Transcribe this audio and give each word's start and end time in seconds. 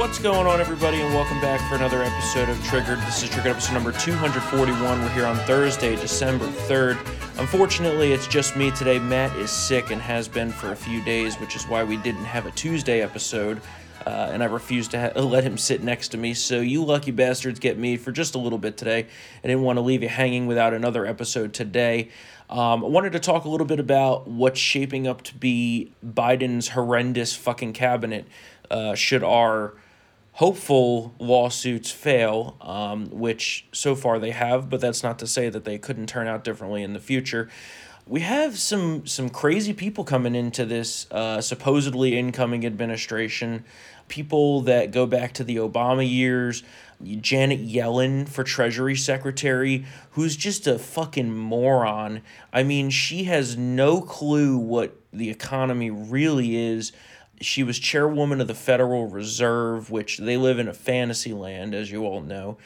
What's 0.00 0.18
going 0.18 0.46
on, 0.46 0.62
everybody, 0.62 1.02
and 1.02 1.12
welcome 1.12 1.42
back 1.42 1.60
for 1.68 1.74
another 1.74 2.02
episode 2.02 2.48
of 2.48 2.56
Triggered. 2.64 2.96
This 3.00 3.22
is 3.22 3.28
Triggered 3.28 3.50
episode 3.50 3.74
number 3.74 3.92
241. 3.92 4.98
We're 4.98 5.08
here 5.10 5.26
on 5.26 5.36
Thursday, 5.40 5.94
December 5.94 6.46
3rd. 6.46 6.96
Unfortunately, 7.38 8.12
it's 8.12 8.26
just 8.26 8.56
me 8.56 8.70
today. 8.70 8.98
Matt 8.98 9.36
is 9.36 9.50
sick 9.50 9.90
and 9.90 10.00
has 10.00 10.26
been 10.26 10.52
for 10.52 10.72
a 10.72 10.74
few 10.74 11.04
days, 11.04 11.38
which 11.38 11.54
is 11.54 11.68
why 11.68 11.84
we 11.84 11.98
didn't 11.98 12.24
have 12.24 12.46
a 12.46 12.50
Tuesday 12.52 13.02
episode. 13.02 13.60
Uh, 14.06 14.30
and 14.32 14.42
I 14.42 14.46
refused 14.46 14.92
to 14.92 15.12
ha- 15.12 15.20
let 15.20 15.44
him 15.44 15.58
sit 15.58 15.82
next 15.82 16.08
to 16.08 16.16
me. 16.16 16.32
So, 16.32 16.60
you 16.60 16.82
lucky 16.82 17.10
bastards 17.10 17.60
get 17.60 17.76
me 17.76 17.98
for 17.98 18.10
just 18.10 18.34
a 18.34 18.38
little 18.38 18.58
bit 18.58 18.78
today. 18.78 19.00
I 19.44 19.46
didn't 19.46 19.64
want 19.64 19.76
to 19.76 19.82
leave 19.82 20.02
you 20.02 20.08
hanging 20.08 20.46
without 20.46 20.72
another 20.72 21.04
episode 21.04 21.52
today. 21.52 22.08
Um, 22.48 22.82
I 22.82 22.88
wanted 22.88 23.12
to 23.12 23.20
talk 23.20 23.44
a 23.44 23.50
little 23.50 23.66
bit 23.66 23.78
about 23.78 24.26
what's 24.26 24.58
shaping 24.58 25.06
up 25.06 25.20
to 25.24 25.34
be 25.34 25.92
Biden's 26.02 26.68
horrendous 26.68 27.36
fucking 27.36 27.74
cabinet. 27.74 28.26
Uh, 28.70 28.94
should 28.94 29.22
our 29.22 29.74
hopeful 30.40 31.14
lawsuits 31.18 31.90
fail, 31.90 32.56
um, 32.62 33.10
which 33.10 33.66
so 33.72 33.94
far 33.94 34.18
they 34.18 34.30
have, 34.30 34.70
but 34.70 34.80
that's 34.80 35.02
not 35.02 35.18
to 35.18 35.26
say 35.26 35.50
that 35.50 35.66
they 35.66 35.76
couldn't 35.76 36.06
turn 36.06 36.26
out 36.26 36.42
differently 36.42 36.82
in 36.82 36.94
the 36.94 36.98
future. 36.98 37.46
We 38.06 38.20
have 38.20 38.58
some 38.58 39.06
some 39.06 39.28
crazy 39.28 39.74
people 39.74 40.02
coming 40.02 40.34
into 40.34 40.64
this 40.64 41.06
uh, 41.10 41.42
supposedly 41.42 42.18
incoming 42.18 42.64
administration, 42.64 43.66
people 44.08 44.62
that 44.62 44.92
go 44.92 45.04
back 45.04 45.34
to 45.34 45.44
the 45.44 45.56
Obama 45.56 46.10
years. 46.10 46.62
Janet 47.02 47.66
Yellen 47.66 48.28
for 48.28 48.44
Treasury 48.44 48.94
Secretary, 48.94 49.86
who's 50.10 50.36
just 50.36 50.66
a 50.66 50.78
fucking 50.78 51.34
moron. 51.34 52.20
I 52.52 52.62
mean, 52.62 52.90
she 52.90 53.24
has 53.24 53.56
no 53.56 54.02
clue 54.02 54.58
what 54.58 54.96
the 55.10 55.30
economy 55.30 55.90
really 55.90 56.56
is 56.56 56.92
she 57.40 57.62
was 57.62 57.78
chairwoman 57.78 58.40
of 58.40 58.46
the 58.46 58.54
Federal 58.54 59.06
Reserve, 59.06 59.90
which 59.90 60.18
they 60.18 60.36
live 60.36 60.58
in 60.58 60.68
a 60.68 60.74
fantasy 60.74 61.32
land, 61.32 61.74
as 61.74 61.90
you 61.90 62.04
all 62.04 62.20
know. 62.20 62.58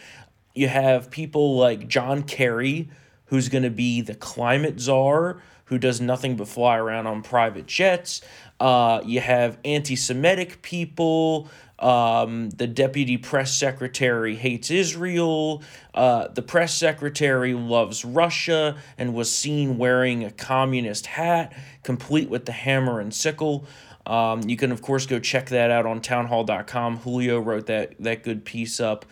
You 0.54 0.68
have 0.68 1.10
people 1.10 1.56
like 1.56 1.88
John 1.88 2.22
Kerry, 2.22 2.88
who's 3.26 3.48
going 3.48 3.64
to 3.64 3.70
be 3.70 4.00
the 4.00 4.14
climate 4.14 4.80
czar, 4.80 5.40
who 5.66 5.78
does 5.78 6.00
nothing 6.00 6.36
but 6.36 6.48
fly 6.48 6.76
around 6.76 7.06
on 7.06 7.22
private 7.22 7.66
jets. 7.66 8.20
Uh, 8.60 9.00
you 9.04 9.20
have 9.20 9.58
anti 9.64 9.96
Semitic 9.96 10.62
people. 10.62 11.48
Um, 11.78 12.50
the 12.50 12.68
deputy 12.68 13.16
press 13.18 13.52
secretary 13.52 14.36
hates 14.36 14.70
Israel. 14.70 15.62
Uh, 15.92 16.28
the 16.28 16.42
press 16.42 16.74
secretary 16.74 17.52
loves 17.54 18.04
Russia 18.04 18.76
and 18.96 19.12
was 19.12 19.32
seen 19.32 19.76
wearing 19.76 20.24
a 20.24 20.30
communist 20.30 21.06
hat, 21.06 21.52
complete 21.82 22.28
with 22.28 22.46
the 22.46 22.52
hammer 22.52 23.00
and 23.00 23.12
sickle. 23.12 23.66
Um, 24.06 24.42
you 24.48 24.56
can, 24.56 24.70
of 24.72 24.82
course, 24.82 25.06
go 25.06 25.18
check 25.18 25.48
that 25.48 25.70
out 25.70 25.86
on 25.86 26.00
townhall.com. 26.00 26.98
Julio 26.98 27.38
wrote 27.38 27.66
that, 27.66 27.94
that 28.00 28.22
good 28.22 28.44
piece 28.44 28.80
up. 28.80 29.06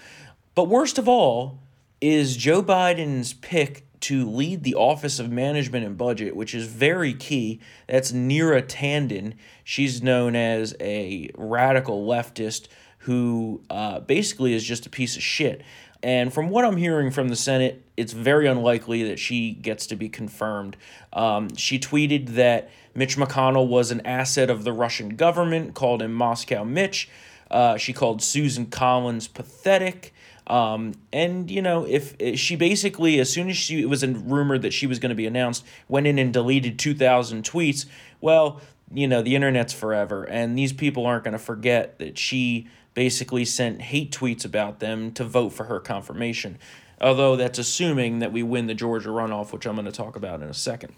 But 0.55 0.65
worst 0.65 0.99
of 0.99 1.09
all 1.09 1.61
is 2.01 2.37
Joe 2.37 2.63
Biden's 2.63 3.33
pick 3.33 3.87
to 4.01 4.29
lead 4.29 4.65
the 4.65 4.75
Office 4.75 5.21
of 5.21 5.31
Management 5.31 5.87
and 5.87 5.97
Budget, 5.97 6.35
which 6.35 6.55
is 6.55 6.67
very 6.67 7.15
key. 7.15 7.61
That's 7.87 8.13
Neera 8.13 8.63
Tanden. 8.63 9.35
She's 9.63 10.03
known 10.03 10.35
as 10.35 10.75
a 10.81 11.31
radical 11.37 12.05
leftist 12.05 12.67
who 12.99 13.63
uh, 13.71 14.01
basically 14.01 14.55
is 14.55 14.65
just 14.65 14.87
a 14.87 14.91
piece 14.91 15.17
of 15.17 15.23
shit. 15.23 15.63
And 16.03 16.33
from 16.33 16.51
what 16.51 16.65
I'm 16.65 16.77
hearing 16.77 17.13
from 17.13 17.29
the 17.29 17.37
Senate, 17.37 17.85
it's 17.97 18.13
very 18.13 18.49
unlikely 18.49 19.05
that 19.05 19.21
she 19.21 19.53
gets 19.53 19.87
to 19.87 19.97
be 19.97 20.09
confirmed. 20.09 20.77
Um, 21.13 21.55
she 21.55 21.79
tweeted 21.79 22.31
that 22.31 22.71
Mitch 22.95 23.17
McConnell 23.17 23.69
was 23.69 23.91
an 23.91 24.01
asset 24.07 24.51
of 24.51 24.65
the 24.65 24.73
Russian 24.73 25.17
government, 25.17 25.75
called 25.75 26.03
him 26.03 26.13
Moscow 26.13 26.65
Mitch. 26.65 27.09
Uh, 27.51 27.77
she 27.77 27.93
called 27.93 28.23
Susan 28.23 28.67
Collins 28.67 29.29
pathetic. 29.29 30.13
Um, 30.47 30.95
and 31.13 31.51
you 31.51 31.63
know, 31.63 31.87
if, 31.87 32.15
if 32.19 32.39
she 32.39 32.57
basically, 32.57 33.21
as 33.21 33.33
soon 33.33 33.49
as 33.49 33.57
she 33.57 33.83
it 33.83 33.89
was 33.89 34.03
a 34.03 34.09
rumor 34.09 34.59
that 34.59 34.73
she 34.73 34.87
was 34.87 34.99
going 34.99 35.11
to 35.11 35.17
be 35.17 35.27
announced, 35.27 35.65
went 35.89 36.07
in 36.07 36.19
and 36.19 36.33
deleted 36.33 36.79
two 36.79 36.95
thousand 36.95 37.45
tweets. 37.45 37.87
Well, 38.21 38.61
you 38.93 39.07
know, 39.07 39.23
the 39.23 39.37
internet's 39.37 39.73
forever, 39.73 40.25
and 40.25 40.59
these 40.59 40.73
people 40.73 41.07
aren't 41.07 41.25
going 41.25 41.33
to 41.33 41.39
forget 41.39 41.99
that 41.99 42.19
she 42.19 42.67
basically 42.95 43.45
sent 43.45 43.81
hate 43.81 44.13
tweets 44.13 44.45
about 44.45 44.81
them 44.81 45.13
to 45.13 45.25
vote 45.25 45.51
for 45.51 45.65
her 45.65 45.81
confirmation. 45.81 46.59
Although 47.01 47.37
that's 47.37 47.59
assuming 47.59 48.19
that 48.19 48.33
we 48.33 48.43
win 48.43 48.67
the 48.67 48.75
Georgia 48.75 49.09
runoff, 49.09 49.53
which 49.53 49.67
I'm 49.67 49.75
going 49.77 49.87
to 49.87 49.93
talk 49.93 50.17
about 50.17 50.43
in 50.43 50.49
a 50.49 50.55
second. 50.55 50.93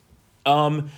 Um, 0.45 0.91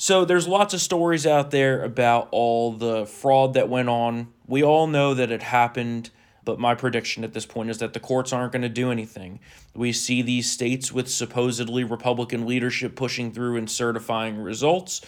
so 0.00 0.24
there's 0.24 0.46
lots 0.46 0.74
of 0.74 0.80
stories 0.80 1.26
out 1.26 1.50
there 1.50 1.82
about 1.82 2.28
all 2.30 2.70
the 2.72 3.04
fraud 3.04 3.54
that 3.54 3.68
went 3.68 3.88
on. 3.88 4.28
We 4.46 4.62
all 4.62 4.86
know 4.86 5.12
that 5.12 5.32
it 5.32 5.42
happened, 5.42 6.10
but 6.44 6.60
my 6.60 6.76
prediction 6.76 7.24
at 7.24 7.32
this 7.32 7.44
point 7.44 7.68
is 7.68 7.78
that 7.78 7.94
the 7.94 8.00
courts 8.00 8.32
aren't 8.32 8.52
going 8.52 8.62
to 8.62 8.68
do 8.68 8.92
anything. 8.92 9.40
We 9.74 9.92
see 9.92 10.22
these 10.22 10.48
states 10.48 10.92
with 10.92 11.10
supposedly 11.10 11.82
Republican 11.82 12.46
leadership 12.46 12.94
pushing 12.94 13.32
through 13.32 13.56
and 13.56 13.68
certifying 13.68 14.38
results. 14.38 15.00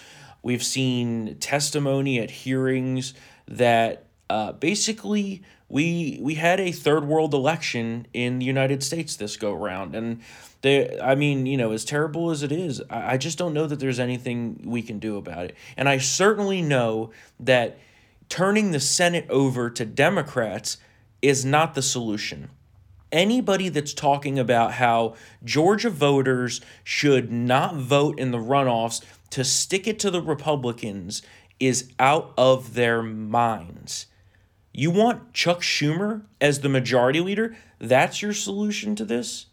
We've 0.42 0.64
seen 0.64 1.36
testimony 1.38 2.18
at 2.18 2.32
hearings 2.32 3.14
that 3.46 4.06
uh, 4.30 4.52
basically 4.52 5.42
we 5.68 6.18
we 6.22 6.36
had 6.36 6.60
a 6.60 6.70
third 6.70 7.04
world 7.04 7.34
election 7.34 8.06
in 8.14 8.38
the 8.38 8.46
United 8.46 8.82
States 8.82 9.16
this 9.16 9.36
go 9.36 9.52
round 9.52 9.94
and 9.96 10.20
they 10.62 10.98
I 11.00 11.16
mean 11.16 11.46
you 11.46 11.56
know 11.56 11.72
as 11.72 11.84
terrible 11.84 12.30
as 12.30 12.44
it 12.44 12.52
is 12.52 12.80
I, 12.88 13.14
I 13.14 13.16
just 13.16 13.36
don't 13.36 13.52
know 13.52 13.66
that 13.66 13.80
there's 13.80 13.98
anything 13.98 14.62
we 14.64 14.82
can 14.82 15.00
do 15.00 15.16
about 15.16 15.46
it 15.46 15.56
and 15.76 15.88
I 15.88 15.98
certainly 15.98 16.62
know 16.62 17.10
that 17.40 17.78
turning 18.28 18.70
the 18.70 18.78
Senate 18.78 19.26
over 19.28 19.68
to 19.68 19.84
Democrats 19.84 20.76
is 21.20 21.44
not 21.44 21.74
the 21.74 21.82
solution 21.82 22.50
anybody 23.10 23.68
that's 23.68 23.92
talking 23.92 24.38
about 24.38 24.74
how 24.74 25.16
Georgia 25.42 25.90
voters 25.90 26.60
should 26.84 27.32
not 27.32 27.74
vote 27.74 28.20
in 28.20 28.30
the 28.30 28.38
runoffs 28.38 29.02
to 29.30 29.42
stick 29.42 29.88
it 29.88 29.98
to 29.98 30.10
the 30.10 30.22
Republicans 30.22 31.20
is 31.58 31.90
out 31.98 32.32
of 32.38 32.74
their 32.74 33.02
minds. 33.02 34.06
You 34.72 34.90
want 34.90 35.32
Chuck 35.32 35.60
Schumer 35.60 36.22
as 36.40 36.60
the 36.60 36.68
majority 36.68 37.20
leader? 37.20 37.56
That's 37.78 38.22
your 38.22 38.32
solution 38.32 38.94
to 38.96 39.04
this? 39.04 39.46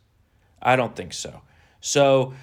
I 0.61 0.75
don't 0.75 0.95
think 0.95 1.13
so. 1.13 1.41
So 1.81 2.33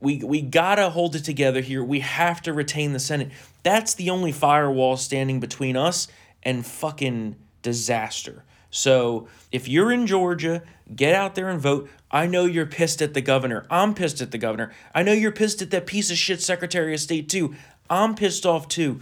we 0.00 0.18
we 0.24 0.40
gotta 0.40 0.90
hold 0.90 1.14
it 1.14 1.24
together 1.24 1.60
here. 1.60 1.84
We 1.84 2.00
have 2.00 2.40
to 2.42 2.52
retain 2.52 2.92
the 2.92 2.98
Senate. 2.98 3.30
That's 3.62 3.94
the 3.94 4.10
only 4.10 4.32
firewall 4.32 4.96
standing 4.96 5.40
between 5.40 5.76
us 5.76 6.08
and 6.42 6.64
fucking 6.64 7.36
disaster. 7.62 8.44
So 8.70 9.28
if 9.52 9.68
you're 9.68 9.92
in 9.92 10.06
Georgia, 10.06 10.62
get 10.94 11.14
out 11.14 11.34
there 11.34 11.48
and 11.48 11.60
vote. 11.60 11.90
I 12.10 12.26
know 12.26 12.44
you're 12.44 12.66
pissed 12.66 13.02
at 13.02 13.14
the 13.14 13.20
governor. 13.20 13.66
I'm 13.70 13.94
pissed 13.94 14.20
at 14.20 14.30
the 14.30 14.38
governor. 14.38 14.72
I 14.94 15.02
know 15.02 15.12
you're 15.12 15.32
pissed 15.32 15.60
at 15.60 15.70
that 15.70 15.86
piece 15.86 16.10
of 16.10 16.16
shit 16.16 16.40
Secretary 16.40 16.94
of 16.94 17.00
State 17.00 17.28
too. 17.28 17.54
I'm 17.88 18.14
pissed 18.14 18.46
off 18.46 18.68
too. 18.68 19.00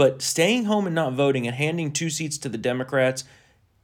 But 0.00 0.22
staying 0.22 0.64
home 0.64 0.86
and 0.86 0.94
not 0.94 1.12
voting 1.12 1.46
and 1.46 1.54
handing 1.54 1.92
two 1.92 2.08
seats 2.08 2.38
to 2.38 2.48
the 2.48 2.56
Democrats 2.56 3.24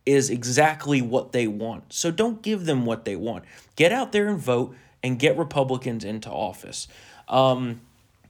is 0.07 0.31
exactly 0.31 1.03
what 1.03 1.33
they 1.33 1.47
want. 1.47 1.93
So 1.93 2.11
don't 2.11 2.41
give 2.41 2.65
them 2.65 2.87
what 2.87 3.05
they 3.05 3.17
want. 3.17 3.45
Get 3.77 3.93
out 3.93 4.13
there 4.13 4.27
and 4.27 4.39
vote 4.39 4.75
and 5.03 5.19
get 5.19 5.37
Republicans 5.37 6.05
into 6.05 6.31
office. 6.31 6.89
Um, 7.29 7.83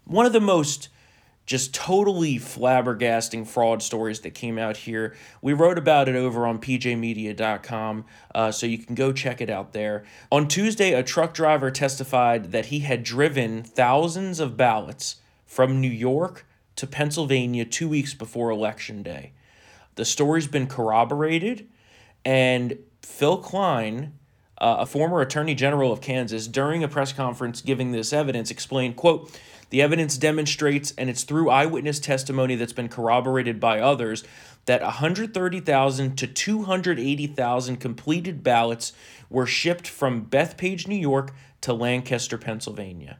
one 0.04 0.26
of 0.26 0.32
the 0.32 0.40
most 0.40 0.88
just 1.46 1.72
totally 1.72 2.40
flabbergasting 2.40 3.46
fraud 3.46 3.84
stories 3.84 4.18
that 4.22 4.34
came 4.34 4.58
out 4.58 4.78
here. 4.78 5.14
We 5.40 5.52
wrote 5.52 5.78
about 5.78 6.08
it 6.08 6.16
over 6.16 6.44
on 6.44 6.58
pjmedia.com, 6.58 8.04
uh, 8.34 8.50
so 8.50 8.66
you 8.66 8.78
can 8.78 8.96
go 8.96 9.12
check 9.12 9.40
it 9.40 9.48
out 9.48 9.74
there. 9.74 10.02
On 10.32 10.48
Tuesday, 10.48 10.92
a 10.92 11.04
truck 11.04 11.34
driver 11.34 11.70
testified 11.70 12.50
that 12.50 12.66
he 12.66 12.80
had 12.80 13.04
driven 13.04 13.62
thousands 13.62 14.40
of 14.40 14.56
ballots 14.56 15.20
from 15.46 15.80
New 15.80 15.86
York 15.88 16.44
to 16.76 16.86
Pennsylvania 16.86 17.64
two 17.64 17.88
weeks 17.88 18.14
before 18.14 18.50
Election 18.50 19.02
Day. 19.02 19.32
The 19.96 20.04
story's 20.04 20.46
been 20.46 20.66
corroborated, 20.66 21.68
and 22.24 22.78
Phill 23.02 23.38
Kline, 23.38 24.12
uh, 24.58 24.76
a 24.80 24.86
former 24.86 25.20
Attorney 25.20 25.54
General 25.54 25.92
of 25.92 26.00
Kansas, 26.00 26.46
during 26.46 26.84
a 26.84 26.88
press 26.88 27.12
conference 27.12 27.60
giving 27.60 27.92
this 27.92 28.12
evidence, 28.12 28.50
explained, 28.50 28.96
quote, 28.96 29.38
the 29.70 29.82
evidence 29.82 30.16
demonstrates, 30.16 30.92
and 30.96 31.10
it's 31.10 31.24
through 31.24 31.50
eyewitness 31.50 31.98
testimony 31.98 32.54
that's 32.54 32.72
been 32.72 32.88
corroborated 32.88 33.58
by 33.58 33.80
others, 33.80 34.22
that 34.66 34.82
130,000 34.82 36.16
to 36.16 36.26
280,000 36.26 37.76
completed 37.76 38.42
ballots 38.42 38.92
were 39.28 39.46
shipped 39.46 39.88
from 39.88 40.26
Bethpage, 40.26 40.86
New 40.86 40.96
York 40.96 41.32
to 41.62 41.72
Lancaster, 41.72 42.38
Pennsylvania. 42.38 43.18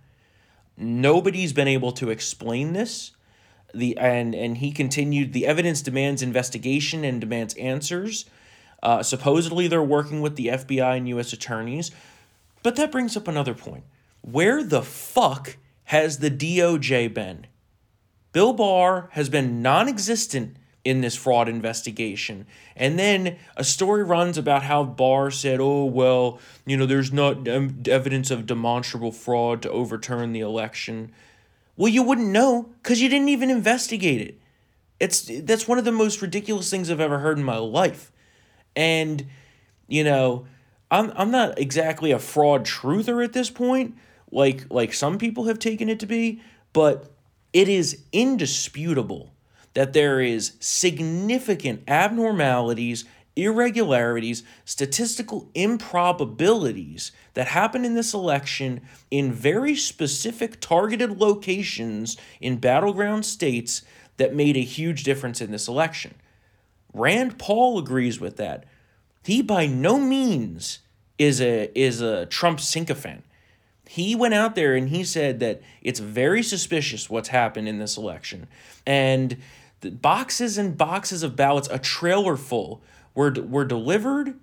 Nobody's 0.77 1.53
been 1.53 1.69
able 1.69 1.93
to 1.93 2.11
explain 2.11 2.73
this 2.73 3.13
the 3.75 3.97
and 3.99 4.35
and 4.35 4.59
he 4.59 4.73
continued 4.73 5.33
the 5.33 5.47
evidence 5.47 5.83
demands 5.83 6.23
investigation 6.23 7.05
and 7.05 7.21
demands 7.21 7.55
answers 7.55 8.27
uh, 8.83 9.03
supposedly 9.03 9.67
they're 9.67 9.83
working 9.83 10.21
with 10.21 10.37
the 10.37 10.49
fbi 10.49 10.97
and 10.97 11.09
u.s 11.09 11.33
attorneys 11.33 11.91
but 12.63 12.77
that 12.77 12.93
brings 12.93 13.17
up 13.17 13.29
another 13.29 13.55
point 13.55 13.85
where 14.23 14.63
the 14.63 14.83
fuck 14.83 15.57
has 15.85 16.19
the 16.19 16.31
doj 16.31 17.13
been 17.13 17.47
bill 18.33 18.53
barr 18.53 19.09
has 19.13 19.29
been 19.29 19.63
non-existent 19.63 20.57
in 20.87 21.01
this 21.01 21.17
fraud 21.17 21.49
investigation. 21.49 22.47
And 22.77 22.97
then 22.97 23.39
a 23.57 23.65
story 23.65 24.05
runs 24.05 24.39
about 24.39 24.63
how 24.63 24.85
Barr 24.85 25.33
said, 25.33 25.59
oh, 25.61 25.85
well, 25.85 26.39
you 26.65 26.77
know, 26.77 26.87
there's 26.87 27.13
not 27.13 27.49
evidence 27.49 28.31
of 28.31 28.47
demonstrable 28.47 29.11
fraud 29.11 29.63
to 29.63 29.71
overturn 29.71 30.33
the 30.33 30.41
election. 30.41 31.11
Well, 31.77 31.93
you 31.93 32.03
wouldn't 32.03 32.29
know 32.29 32.71
because 32.83 33.01
you 33.01 33.09
didn't 33.09 33.29
even 33.29 33.51
investigate 33.51 34.21
it. 34.21 34.41
It's 34.99 35.31
that's 35.43 35.69
one 35.69 35.79
of 35.79 35.85
the 35.85 35.93
most 35.93 36.23
ridiculous 36.23 36.71
things 36.71 36.91
I've 36.91 37.01
ever 37.01 37.19
heard 37.19 37.39
in 37.39 37.45
my 37.45 37.59
life. 37.59 38.11
And 38.75 39.27
you 39.89 40.05
know, 40.05 40.47
I'm 40.91 41.13
I'm 41.17 41.31
not 41.31 41.59
exactly 41.59 42.13
a 42.13 42.19
fraud 42.19 42.65
truther 42.65 43.23
at 43.23 43.33
this 43.35 43.51
point, 43.51 43.97
like 44.31 44.67
like 44.71 44.95
some 44.95 45.19
people 45.19 45.45
have 45.45 45.59
taken 45.59 45.89
it 45.89 46.01
to 46.01 46.07
be, 46.07 46.41
but 46.73 47.11
it 47.53 47.69
is 47.69 48.03
indisputable 48.13 49.33
that 49.75 49.93
there 49.93 50.21
is 50.21 50.53
significant 50.61 51.83
abnormalities, 51.87 53.05
irregularities, 53.37 54.43
statistical 54.65 55.51
improbabilities 55.55 57.13
that 57.35 57.49
happen 57.49 57.85
in 57.85 57.95
this 57.95 58.15
election 58.15 58.81
in 59.11 59.31
very 59.31 59.77
specific 59.77 60.61
targeted 60.61 61.19
locations 61.19 62.17
in 62.41 62.57
battleground 62.57 63.25
states 63.27 63.83
that 64.17 64.35
made 64.35 64.57
a 64.57 64.61
huge 64.61 65.05
difference 65.05 65.41
in 65.41 65.53
this 65.53 65.69
election. 65.69 66.15
Rand 66.95 67.39
Paul 67.39 67.79
agrees 67.79 68.19
with 68.19 68.39
that. 68.39 68.65
He 69.23 69.43
by 69.43 69.67
no 69.67 69.99
means 69.99 70.79
is 71.19 71.41
a 71.41 71.71
is 71.79 72.01
a 72.01 72.27
Trump 72.27 72.61
sycophant. 72.61 73.25
He 73.89 74.17
went 74.17 74.35
out 74.35 74.55
there 74.55 74.75
and 74.75 74.89
he 74.89 75.05
said 75.05 75.41
that 75.41 75.63
it's 75.83 76.01
very 76.01 76.43
suspicious 76.43 77.11
what's 77.11 77.29
happened 77.29 77.69
in 77.69 77.79
this 77.79 77.97
election. 77.97 78.49
And 78.87 79.37
the 79.81 79.91
boxes 79.91 80.59
and 80.59 80.77
boxes 80.77 81.23
of 81.23 81.37
ballots, 81.37 81.69
a 81.71 81.79
trailer 81.79 82.37
full, 82.37 82.83
were, 83.17 83.33
were 83.33 83.65
delivered 83.65 84.35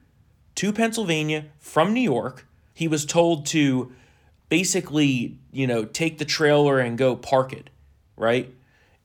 to 0.55 0.73
Pennsylvania 0.73 1.45
from 1.59 1.93
New 1.93 2.01
York. 2.01 2.45
He 2.73 2.89
was 2.89 3.05
told 3.05 3.45
to 3.47 3.93
basically, 4.49 5.37
you 5.53 5.65
know, 5.65 5.85
take 5.85 6.17
the 6.17 6.25
trailer 6.25 6.79
and 6.79 6.97
go 6.97 7.15
park 7.15 7.53
it, 7.53 7.69
right? 8.17 8.53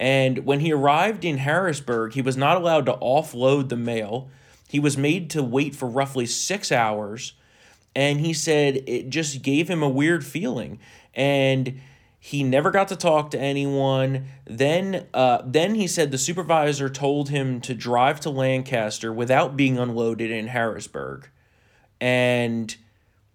And 0.00 0.44
when 0.44 0.60
he 0.60 0.72
arrived 0.72 1.24
in 1.24 1.38
Harrisburg, 1.38 2.14
he 2.14 2.22
was 2.22 2.36
not 2.36 2.56
allowed 2.56 2.86
to 2.86 2.94
offload 2.94 3.68
the 3.68 3.76
mail. 3.76 4.30
He 4.68 4.80
was 4.80 4.96
made 4.96 5.30
to 5.30 5.42
wait 5.42 5.74
for 5.74 5.88
roughly 5.88 6.26
six 6.26 6.72
hours. 6.72 7.34
And 7.94 8.20
he 8.20 8.32
said 8.32 8.82
it 8.86 9.10
just 9.10 9.42
gave 9.42 9.68
him 9.68 9.82
a 9.82 9.88
weird 9.88 10.24
feeling. 10.24 10.78
And 11.14 11.80
he 12.28 12.42
never 12.42 12.70
got 12.70 12.88
to 12.88 12.96
talk 12.96 13.30
to 13.30 13.40
anyone. 13.40 14.26
Then, 14.44 15.06
uh, 15.14 15.40
then 15.46 15.76
he 15.76 15.86
said 15.86 16.10
the 16.10 16.18
supervisor 16.18 16.90
told 16.90 17.30
him 17.30 17.58
to 17.62 17.74
drive 17.74 18.20
to 18.20 18.28
Lancaster 18.28 19.10
without 19.10 19.56
being 19.56 19.78
unloaded 19.78 20.30
in 20.30 20.48
Harrisburg, 20.48 21.30
and 22.02 22.76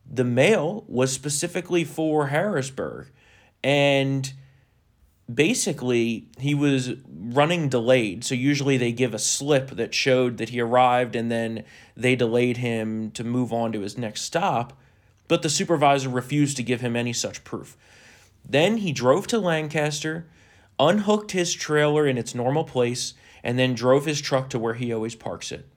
the 0.05 0.23
mail 0.23 0.85
was 0.87 1.11
specifically 1.11 1.83
for 1.83 2.27
Harrisburg, 2.27 3.09
and 3.63 4.31
basically 5.33 6.27
he 6.37 6.53
was 6.53 6.91
running 7.11 7.69
delayed. 7.69 8.23
So 8.23 8.35
usually 8.35 8.77
they 8.77 8.91
give 8.91 9.15
a 9.15 9.19
slip 9.19 9.71
that 9.71 9.95
showed 9.95 10.37
that 10.37 10.49
he 10.49 10.61
arrived, 10.61 11.15
and 11.15 11.31
then 11.31 11.63
they 11.97 12.15
delayed 12.15 12.57
him 12.57 13.09
to 13.11 13.23
move 13.23 13.51
on 13.51 13.71
to 13.71 13.81
his 13.81 13.97
next 13.97 14.21
stop. 14.21 14.79
But 15.27 15.41
the 15.41 15.49
supervisor 15.49 16.09
refused 16.09 16.57
to 16.57 16.63
give 16.63 16.81
him 16.81 16.95
any 16.95 17.13
such 17.13 17.43
proof. 17.43 17.75
Then 18.45 18.77
he 18.77 18.91
drove 18.91 19.27
to 19.27 19.39
Lancaster, 19.39 20.25
unhooked 20.79 21.31
his 21.31 21.53
trailer 21.53 22.07
in 22.07 22.17
its 22.17 22.35
normal 22.35 22.63
place, 22.63 23.13
and 23.43 23.57
then 23.57 23.73
drove 23.73 24.05
his 24.05 24.21
truck 24.21 24.49
to 24.49 24.59
where 24.59 24.73
he 24.73 24.93
always 24.93 25.15
parks 25.15 25.51
it. 25.51 25.67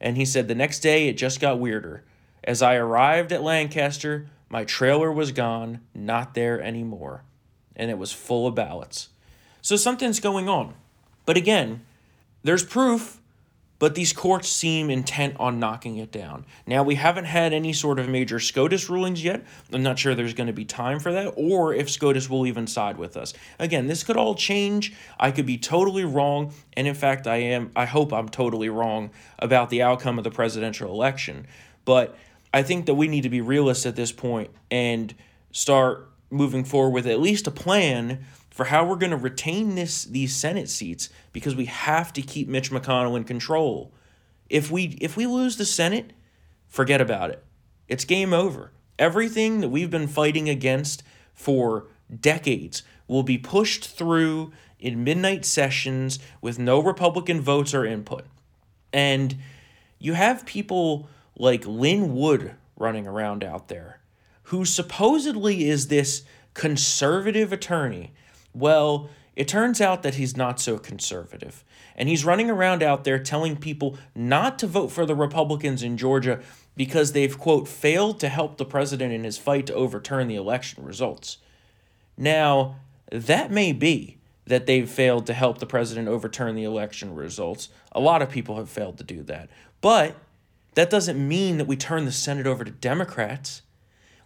And 0.00 0.16
he 0.16 0.24
said 0.24 0.48
the 0.48 0.54
next 0.54 0.80
day 0.80 1.08
it 1.08 1.14
just 1.14 1.40
got 1.40 1.58
weirder. 1.58 2.04
As 2.42 2.62
I 2.62 2.74
arrived 2.76 3.32
at 3.32 3.42
Lancaster, 3.42 4.28
my 4.48 4.64
trailer 4.64 5.12
was 5.12 5.32
gone, 5.32 5.80
not 5.94 6.34
there 6.34 6.60
anymore, 6.60 7.24
and 7.76 7.90
it 7.90 7.98
was 7.98 8.12
full 8.12 8.46
of 8.46 8.54
ballots. 8.54 9.10
So 9.60 9.76
something's 9.76 10.20
going 10.20 10.48
on. 10.48 10.74
But 11.26 11.36
again, 11.36 11.84
there's 12.42 12.64
proof 12.64 13.19
but 13.80 13.94
these 13.94 14.12
courts 14.12 14.48
seem 14.48 14.90
intent 14.90 15.34
on 15.40 15.58
knocking 15.58 15.96
it 15.96 16.12
down. 16.12 16.44
Now, 16.66 16.82
we 16.82 16.96
haven't 16.96 17.24
had 17.24 17.54
any 17.54 17.72
sort 17.72 17.98
of 17.98 18.08
major 18.08 18.38
SCOTUS 18.38 18.90
rulings 18.90 19.24
yet. 19.24 19.42
I'm 19.72 19.82
not 19.82 19.98
sure 19.98 20.14
there's 20.14 20.34
going 20.34 20.48
to 20.48 20.52
be 20.52 20.66
time 20.66 21.00
for 21.00 21.10
that, 21.12 21.32
or 21.34 21.72
if 21.72 21.90
SCOTUS 21.90 22.28
will 22.28 22.46
even 22.46 22.66
side 22.66 22.98
with 22.98 23.16
us. 23.16 23.32
Again, 23.58 23.86
this 23.86 24.04
could 24.04 24.18
all 24.18 24.34
change. 24.34 24.92
I 25.18 25.30
could 25.30 25.46
be 25.46 25.56
totally 25.56 26.04
wrong, 26.04 26.52
and 26.74 26.86
in 26.86 26.94
fact, 26.94 27.26
I 27.26 27.36
am. 27.36 27.72
I 27.74 27.86
hope 27.86 28.12
I'm 28.12 28.28
totally 28.28 28.68
wrong 28.68 29.10
about 29.38 29.70
the 29.70 29.80
outcome 29.80 30.18
of 30.18 30.24
the 30.24 30.30
presidential 30.30 30.92
election. 30.92 31.46
But 31.86 32.16
I 32.52 32.62
think 32.62 32.84
that 32.84 32.94
we 32.94 33.08
need 33.08 33.22
to 33.22 33.30
be 33.30 33.40
realists 33.40 33.86
at 33.86 33.96
this 33.96 34.12
point 34.12 34.50
and 34.70 35.14
start 35.52 36.06
moving 36.28 36.64
forward 36.64 36.90
with 36.90 37.06
at 37.06 37.18
least 37.18 37.46
a 37.46 37.50
plan 37.50 38.26
for 38.60 38.66
how 38.66 38.84
we're 38.84 38.96
going 38.96 39.08
to 39.08 39.16
retain 39.16 39.74
this 39.74 40.04
these 40.04 40.36
Senate 40.36 40.68
seats 40.68 41.08
because 41.32 41.56
we 41.56 41.64
have 41.64 42.12
to 42.12 42.20
keep 42.20 42.46
Mitch 42.46 42.70
McConnell 42.70 43.16
in 43.16 43.24
control. 43.24 43.90
If 44.50 44.70
we 44.70 44.98
if 45.00 45.16
we 45.16 45.26
lose 45.26 45.56
the 45.56 45.64
Senate, 45.64 46.12
forget 46.68 47.00
about 47.00 47.30
it. 47.30 47.42
It's 47.88 48.04
game 48.04 48.34
over. 48.34 48.70
Everything 48.98 49.62
that 49.62 49.70
we've 49.70 49.88
been 49.88 50.06
fighting 50.06 50.50
against 50.50 51.02
for 51.32 51.86
decades 52.14 52.82
will 53.08 53.22
be 53.22 53.38
pushed 53.38 53.86
through 53.86 54.52
in 54.78 55.04
midnight 55.04 55.46
sessions 55.46 56.18
with 56.42 56.58
no 56.58 56.80
Republican 56.80 57.40
votes 57.40 57.72
or 57.72 57.86
input. 57.86 58.26
And 58.92 59.38
you 59.98 60.12
have 60.12 60.44
people 60.44 61.08
like 61.34 61.64
Lin 61.64 62.14
Wood 62.14 62.56
running 62.76 63.06
around 63.06 63.42
out 63.42 63.68
there 63.68 64.00
who 64.42 64.66
supposedly 64.66 65.66
is 65.66 65.88
this 65.88 66.24
conservative 66.52 67.54
attorney 67.54 68.12
well, 68.54 69.08
it 69.36 69.48
turns 69.48 69.80
out 69.80 70.02
that 70.02 70.16
he's 70.16 70.36
not 70.36 70.60
so 70.60 70.78
conservative. 70.78 71.64
And 71.96 72.08
he's 72.08 72.24
running 72.24 72.50
around 72.50 72.82
out 72.82 73.04
there 73.04 73.18
telling 73.18 73.56
people 73.56 73.96
not 74.14 74.58
to 74.60 74.66
vote 74.66 74.88
for 74.88 75.06
the 75.06 75.14
Republicans 75.14 75.82
in 75.82 75.96
Georgia 75.96 76.40
because 76.76 77.12
they've, 77.12 77.38
quote, 77.38 77.68
failed 77.68 78.20
to 78.20 78.28
help 78.28 78.56
the 78.56 78.64
president 78.64 79.12
in 79.12 79.24
his 79.24 79.38
fight 79.38 79.66
to 79.66 79.74
overturn 79.74 80.28
the 80.28 80.36
election 80.36 80.84
results. 80.84 81.38
Now, 82.16 82.76
that 83.10 83.50
may 83.50 83.72
be 83.72 84.18
that 84.46 84.66
they've 84.66 84.88
failed 84.88 85.26
to 85.26 85.34
help 85.34 85.58
the 85.58 85.66
president 85.66 86.08
overturn 86.08 86.54
the 86.54 86.64
election 86.64 87.14
results. 87.14 87.68
A 87.92 88.00
lot 88.00 88.22
of 88.22 88.30
people 88.30 88.56
have 88.56 88.68
failed 88.68 88.98
to 88.98 89.04
do 89.04 89.22
that. 89.24 89.48
But 89.80 90.16
that 90.74 90.90
doesn't 90.90 91.28
mean 91.28 91.58
that 91.58 91.66
we 91.66 91.76
turn 91.76 92.04
the 92.04 92.12
Senate 92.12 92.46
over 92.46 92.64
to 92.64 92.70
Democrats. 92.70 93.62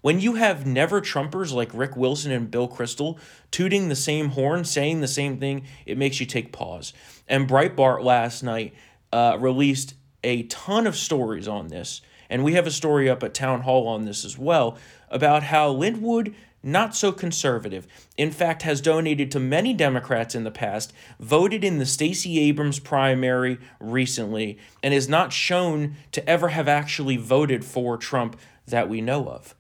When 0.05 0.21
you 0.21 0.35
have 0.35 0.67
never 0.67 1.01
Trumpers 1.01 1.51
like 1.51 1.71
Rick 1.73 1.97
Wilson 1.97 2.31
and 2.31 2.51
Bill 2.51 2.69
Kristol 2.69 3.19
tooting 3.51 3.89
the 3.89 3.97
same 3.97 4.29
horn, 4.29 4.67
saying 4.67 5.01
the 5.01 5.09
same 5.09 5.39
thing, 5.41 5.65
it 5.87 5.97
makes 5.97 6.21
you 6.21 6.27
take 6.27 6.53
pause. 6.53 6.93
And 7.27 7.49
Breitbart 7.49 8.05
last 8.05 8.43
night 8.43 8.75
uh, 9.15 9.39
released 9.41 9.95
a 10.23 10.43
ton 10.43 10.87
of 10.87 10.95
stories 10.95 11.49
on 11.49 11.69
this. 11.69 12.03
And 12.29 12.45
we 12.45 12.53
have 12.53 12.67
a 12.67 12.71
story 12.71 13.09
up 13.09 13.23
at 13.23 13.33
Town 13.33 13.63
Hall 13.63 13.89
on 13.89 14.05
this 14.05 14.27
as 14.27 14.37
well 14.37 14.77
about 15.09 15.45
how 15.45 15.71
Lin 15.71 16.03
Wood 16.03 16.35
not 16.63 16.95
so 16.95 17.11
conservative. 17.11 17.87
In 18.19 18.31
fact, 18.31 18.61
has 18.61 18.83
donated 18.83 19.31
to 19.31 19.41
many 19.41 19.73
Democrats 19.73 20.35
in 20.35 20.45
the 20.45 20.51
past, 20.51 20.93
voted 21.19 21.65
in 21.65 21.79
the 21.79 21.87
Stacey 21.87 22.39
Abrams 22.41 22.79
primary 22.79 23.57
recently, 23.81 24.59
and 24.83 24.93
is 24.93 25.09
not 25.09 25.33
shown 25.33 25.95
to 26.13 26.29
ever 26.29 26.49
have 26.49 26.69
actually 26.69 27.17
voted 27.17 27.65
for 27.65 27.97
Trump 27.97 28.39
that 28.67 28.91
we 28.91 29.01
know 29.01 29.31
of. 29.31 29.55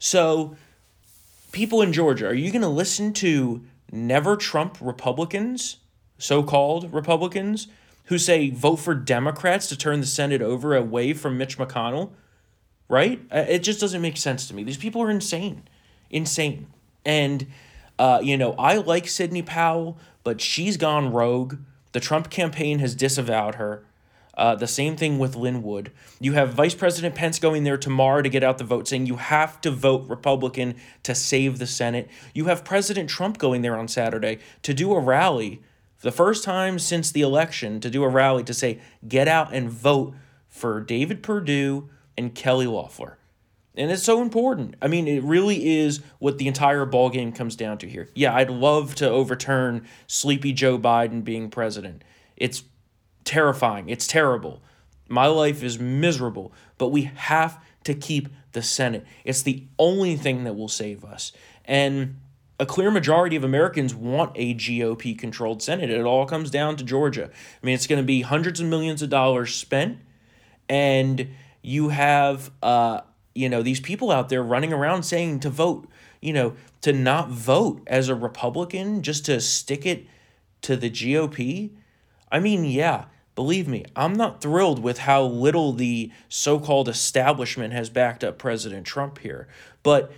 So, 0.00 0.56
people 1.52 1.82
in 1.82 1.92
Georgia, 1.92 2.26
are 2.26 2.34
you 2.34 2.50
going 2.50 2.62
to 2.62 2.68
listen 2.68 3.12
to 3.14 3.62
never 3.92 4.34
Trump 4.34 4.78
Republicans, 4.80 5.76
so 6.16 6.42
called 6.42 6.92
Republicans, 6.92 7.68
who 8.06 8.16
say 8.16 8.48
vote 8.48 8.76
for 8.76 8.94
Democrats 8.94 9.68
to 9.68 9.76
turn 9.76 10.00
the 10.00 10.06
Senate 10.06 10.40
over 10.40 10.74
away 10.74 11.12
from 11.12 11.36
Mitch 11.36 11.58
McConnell? 11.58 12.12
Right? 12.88 13.20
Uh, 13.30 13.44
it 13.46 13.58
just 13.58 13.78
doesn't 13.78 14.00
make 14.00 14.16
sense 14.16 14.48
to 14.48 14.54
me. 14.54 14.64
These 14.64 14.78
people 14.78 15.02
are 15.02 15.10
insane. 15.10 15.64
Insane. 16.08 16.68
And, 17.04 17.46
uh, 17.98 18.20
you 18.22 18.38
know, 18.38 18.54
I 18.58 18.78
like 18.78 19.06
Sidney 19.06 19.42
Powell, 19.42 19.98
but 20.24 20.40
she's 20.40 20.78
gone 20.78 21.12
rogue. 21.12 21.56
The 21.92 22.00
Trump 22.00 22.30
campaign 22.30 22.78
has 22.78 22.94
disavowed 22.94 23.56
her. 23.56 23.84
Uh, 24.40 24.54
the 24.54 24.66
same 24.66 24.96
thing 24.96 25.18
with 25.18 25.36
Lin 25.36 25.62
Wood. 25.62 25.92
You 26.18 26.32
have 26.32 26.54
Vice 26.54 26.74
President 26.74 27.14
Pence 27.14 27.38
going 27.38 27.64
there 27.64 27.76
tomorrow 27.76 28.22
to 28.22 28.28
get 28.30 28.42
out 28.42 28.56
the 28.56 28.64
vote, 28.64 28.88
saying 28.88 29.04
you 29.04 29.16
have 29.16 29.60
to 29.60 29.70
vote 29.70 30.08
Republican 30.08 30.76
to 31.02 31.14
save 31.14 31.58
the 31.58 31.66
Senate. 31.66 32.08
You 32.32 32.46
have 32.46 32.64
President 32.64 33.10
Trump 33.10 33.36
going 33.36 33.60
there 33.60 33.76
on 33.76 33.86
Saturday 33.86 34.38
to 34.62 34.72
do 34.72 34.94
a 34.94 34.98
rally, 34.98 35.60
the 36.00 36.10
first 36.10 36.42
time 36.42 36.78
since 36.78 37.12
the 37.12 37.20
election, 37.20 37.80
to 37.80 37.90
do 37.90 38.02
a 38.02 38.08
rally 38.08 38.42
to 38.44 38.54
say, 38.54 38.80
get 39.06 39.28
out 39.28 39.52
and 39.52 39.68
vote 39.68 40.14
for 40.48 40.80
David 40.80 41.22
Perdue 41.22 41.90
and 42.16 42.34
Kelly 42.34 42.66
Loeffler. 42.66 43.18
And 43.76 43.90
it's 43.90 44.02
so 44.02 44.22
important. 44.22 44.74
I 44.80 44.88
mean, 44.88 45.06
it 45.06 45.22
really 45.22 45.80
is 45.80 46.00
what 46.18 46.38
the 46.38 46.48
entire 46.48 46.86
ball 46.86 47.10
game 47.10 47.32
comes 47.32 47.56
down 47.56 47.76
to 47.76 47.86
here. 47.86 48.08
Yeah, 48.14 48.34
I'd 48.34 48.48
love 48.48 48.94
to 48.96 49.10
overturn 49.10 49.86
sleepy 50.06 50.54
Joe 50.54 50.78
Biden 50.78 51.24
being 51.24 51.50
president. 51.50 52.04
It's 52.38 52.64
terrifying. 53.24 53.88
It's 53.88 54.06
terrible. 54.06 54.62
My 55.08 55.26
life 55.26 55.62
is 55.62 55.78
miserable, 55.78 56.52
but 56.78 56.88
we 56.88 57.02
have 57.02 57.62
to 57.84 57.94
keep 57.94 58.28
the 58.52 58.62
Senate. 58.62 59.06
It's 59.24 59.42
the 59.42 59.64
only 59.78 60.16
thing 60.16 60.44
that 60.44 60.54
will 60.54 60.68
save 60.68 61.04
us. 61.04 61.32
And 61.64 62.16
a 62.60 62.66
clear 62.66 62.90
majority 62.90 63.36
of 63.36 63.42
Americans 63.42 63.94
want 63.94 64.32
a 64.34 64.54
GOP 64.54 65.18
controlled 65.18 65.62
Senate. 65.62 65.90
It 65.90 66.04
all 66.04 66.26
comes 66.26 66.50
down 66.50 66.76
to 66.76 66.84
Georgia. 66.84 67.30
I 67.30 67.66
mean, 67.66 67.74
it's 67.74 67.86
going 67.86 68.02
to 68.02 68.06
be 68.06 68.20
hundreds 68.20 68.60
of 68.60 68.66
millions 68.66 69.00
of 69.02 69.08
dollars 69.08 69.54
spent, 69.54 69.98
and 70.68 71.30
you 71.62 71.88
have, 71.88 72.50
uh, 72.62 73.00
you 73.34 73.48
know, 73.48 73.62
these 73.62 73.80
people 73.80 74.10
out 74.10 74.28
there 74.28 74.42
running 74.42 74.72
around 74.72 75.04
saying 75.04 75.40
to 75.40 75.50
vote, 75.50 75.88
you 76.20 76.34
know, 76.34 76.54
to 76.82 76.92
not 76.92 77.30
vote 77.30 77.82
as 77.86 78.08
a 78.08 78.14
Republican, 78.14 79.02
just 79.02 79.24
to 79.24 79.40
stick 79.40 79.86
it 79.86 80.06
to 80.62 80.76
the 80.76 80.90
GOP. 80.90 81.70
I 82.30 82.40
mean, 82.40 82.64
yeah, 82.64 83.06
believe 83.34 83.66
me, 83.66 83.84
I'm 83.96 84.14
not 84.14 84.40
thrilled 84.40 84.82
with 84.82 84.98
how 84.98 85.24
little 85.24 85.72
the 85.72 86.10
so 86.28 86.58
called 86.58 86.88
establishment 86.88 87.72
has 87.72 87.90
backed 87.90 88.22
up 88.22 88.38
President 88.38 88.86
Trump 88.86 89.18
here. 89.18 89.48
But 89.82 90.12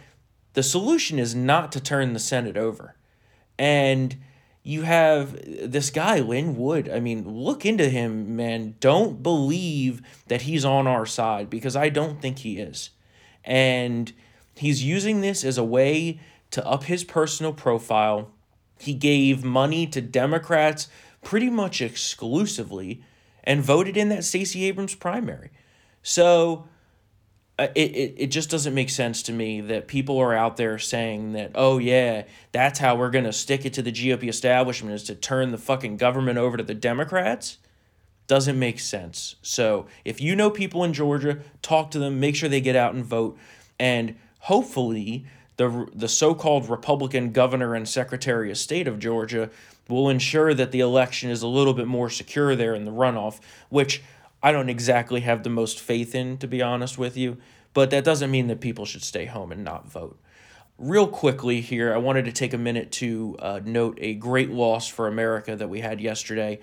the 0.54 0.62
solution 0.62 1.18
is 1.18 1.34
not 1.34 1.72
to 1.72 1.80
turn 1.80 2.12
the 2.12 2.18
Senate 2.18 2.56
over. 2.56 2.96
And 3.58 4.16
you 4.62 4.82
have 4.82 5.40
this 5.44 5.90
guy, 5.90 6.20
Lin 6.20 6.56
Wood. 6.56 6.88
I 6.88 7.00
mean, 7.00 7.28
look 7.28 7.66
into 7.66 7.88
him, 7.88 8.36
man. 8.36 8.76
Don't 8.80 9.22
believe 9.22 10.02
that 10.28 10.42
he's 10.42 10.64
on 10.64 10.86
our 10.86 11.06
side 11.06 11.50
because 11.50 11.74
I 11.74 11.88
don't 11.88 12.20
think 12.20 12.40
he 12.40 12.58
is. 12.58 12.90
And 13.44 14.12
he's 14.54 14.84
using 14.84 15.20
this 15.20 15.44
as 15.44 15.58
a 15.58 15.64
way 15.64 16.20
to 16.52 16.64
up 16.66 16.84
his 16.84 17.02
personal 17.02 17.52
profile. 17.52 18.30
He 18.78 18.94
gave 18.94 19.42
money 19.42 19.86
to 19.88 20.00
Democrats 20.00 20.88
pretty 21.22 21.50
much 21.50 21.80
exclusively 21.80 23.02
and 23.44 23.62
voted 23.62 23.96
in 23.96 24.08
that 24.10 24.24
Stacey 24.24 24.64
Abrams 24.64 24.94
primary. 24.94 25.50
So 26.02 26.68
uh, 27.58 27.68
it, 27.74 27.94
it, 27.94 28.14
it 28.16 28.26
just 28.28 28.50
doesn't 28.50 28.74
make 28.74 28.90
sense 28.90 29.22
to 29.22 29.32
me 29.32 29.60
that 29.60 29.86
people 29.86 30.18
are 30.18 30.34
out 30.34 30.56
there 30.56 30.78
saying 30.78 31.32
that, 31.32 31.52
oh, 31.54 31.78
yeah, 31.78 32.24
that's 32.50 32.78
how 32.78 32.96
we're 32.96 33.10
going 33.10 33.24
to 33.24 33.32
stick 33.32 33.64
it 33.64 33.72
to 33.74 33.82
the 33.82 33.92
GOP 33.92 34.28
establishment 34.28 34.94
is 34.94 35.04
to 35.04 35.14
turn 35.14 35.50
the 35.50 35.58
fucking 35.58 35.96
government 35.96 36.38
over 36.38 36.56
to 36.56 36.62
the 36.62 36.74
Democrats. 36.74 37.58
Doesn't 38.26 38.58
make 38.58 38.80
sense. 38.80 39.36
So 39.42 39.86
if 40.04 40.20
you 40.20 40.34
know 40.34 40.50
people 40.50 40.82
in 40.84 40.92
Georgia, 40.92 41.40
talk 41.60 41.90
to 41.90 41.98
them, 41.98 42.20
make 42.20 42.36
sure 42.36 42.48
they 42.48 42.60
get 42.60 42.76
out 42.76 42.94
and 42.94 43.04
vote. 43.04 43.36
And 43.78 44.16
hopefully, 44.40 45.26
the, 45.56 45.86
the 45.94 46.08
so 46.08 46.34
called 46.34 46.68
Republican 46.68 47.32
governor 47.32 47.74
and 47.74 47.88
secretary 47.88 48.50
of 48.50 48.58
state 48.58 48.88
of 48.88 48.98
Georgia 48.98 49.50
will 49.88 50.08
ensure 50.08 50.54
that 50.54 50.72
the 50.72 50.80
election 50.80 51.30
is 51.30 51.42
a 51.42 51.46
little 51.48 51.74
bit 51.74 51.86
more 51.86 52.08
secure 52.08 52.56
there 52.56 52.74
in 52.74 52.84
the 52.84 52.92
runoff, 52.92 53.40
which 53.68 54.02
I 54.42 54.52
don't 54.52 54.68
exactly 54.68 55.20
have 55.20 55.42
the 55.42 55.50
most 55.50 55.78
faith 55.78 56.14
in, 56.14 56.38
to 56.38 56.46
be 56.46 56.62
honest 56.62 56.98
with 56.98 57.16
you, 57.16 57.38
but 57.74 57.90
that 57.90 58.04
doesn't 58.04 58.30
mean 58.30 58.48
that 58.48 58.60
people 58.60 58.84
should 58.84 59.02
stay 59.02 59.26
home 59.26 59.52
and 59.52 59.62
not 59.62 59.90
vote. 59.90 60.18
Real 60.78 61.06
quickly 61.06 61.60
here, 61.60 61.94
I 61.94 61.98
wanted 61.98 62.24
to 62.24 62.32
take 62.32 62.52
a 62.52 62.58
minute 62.58 62.90
to 62.92 63.36
uh, 63.38 63.60
note 63.64 63.98
a 64.00 64.14
great 64.14 64.50
loss 64.50 64.88
for 64.88 65.06
America 65.06 65.54
that 65.54 65.68
we 65.68 65.80
had 65.80 66.00
yesterday. 66.00 66.58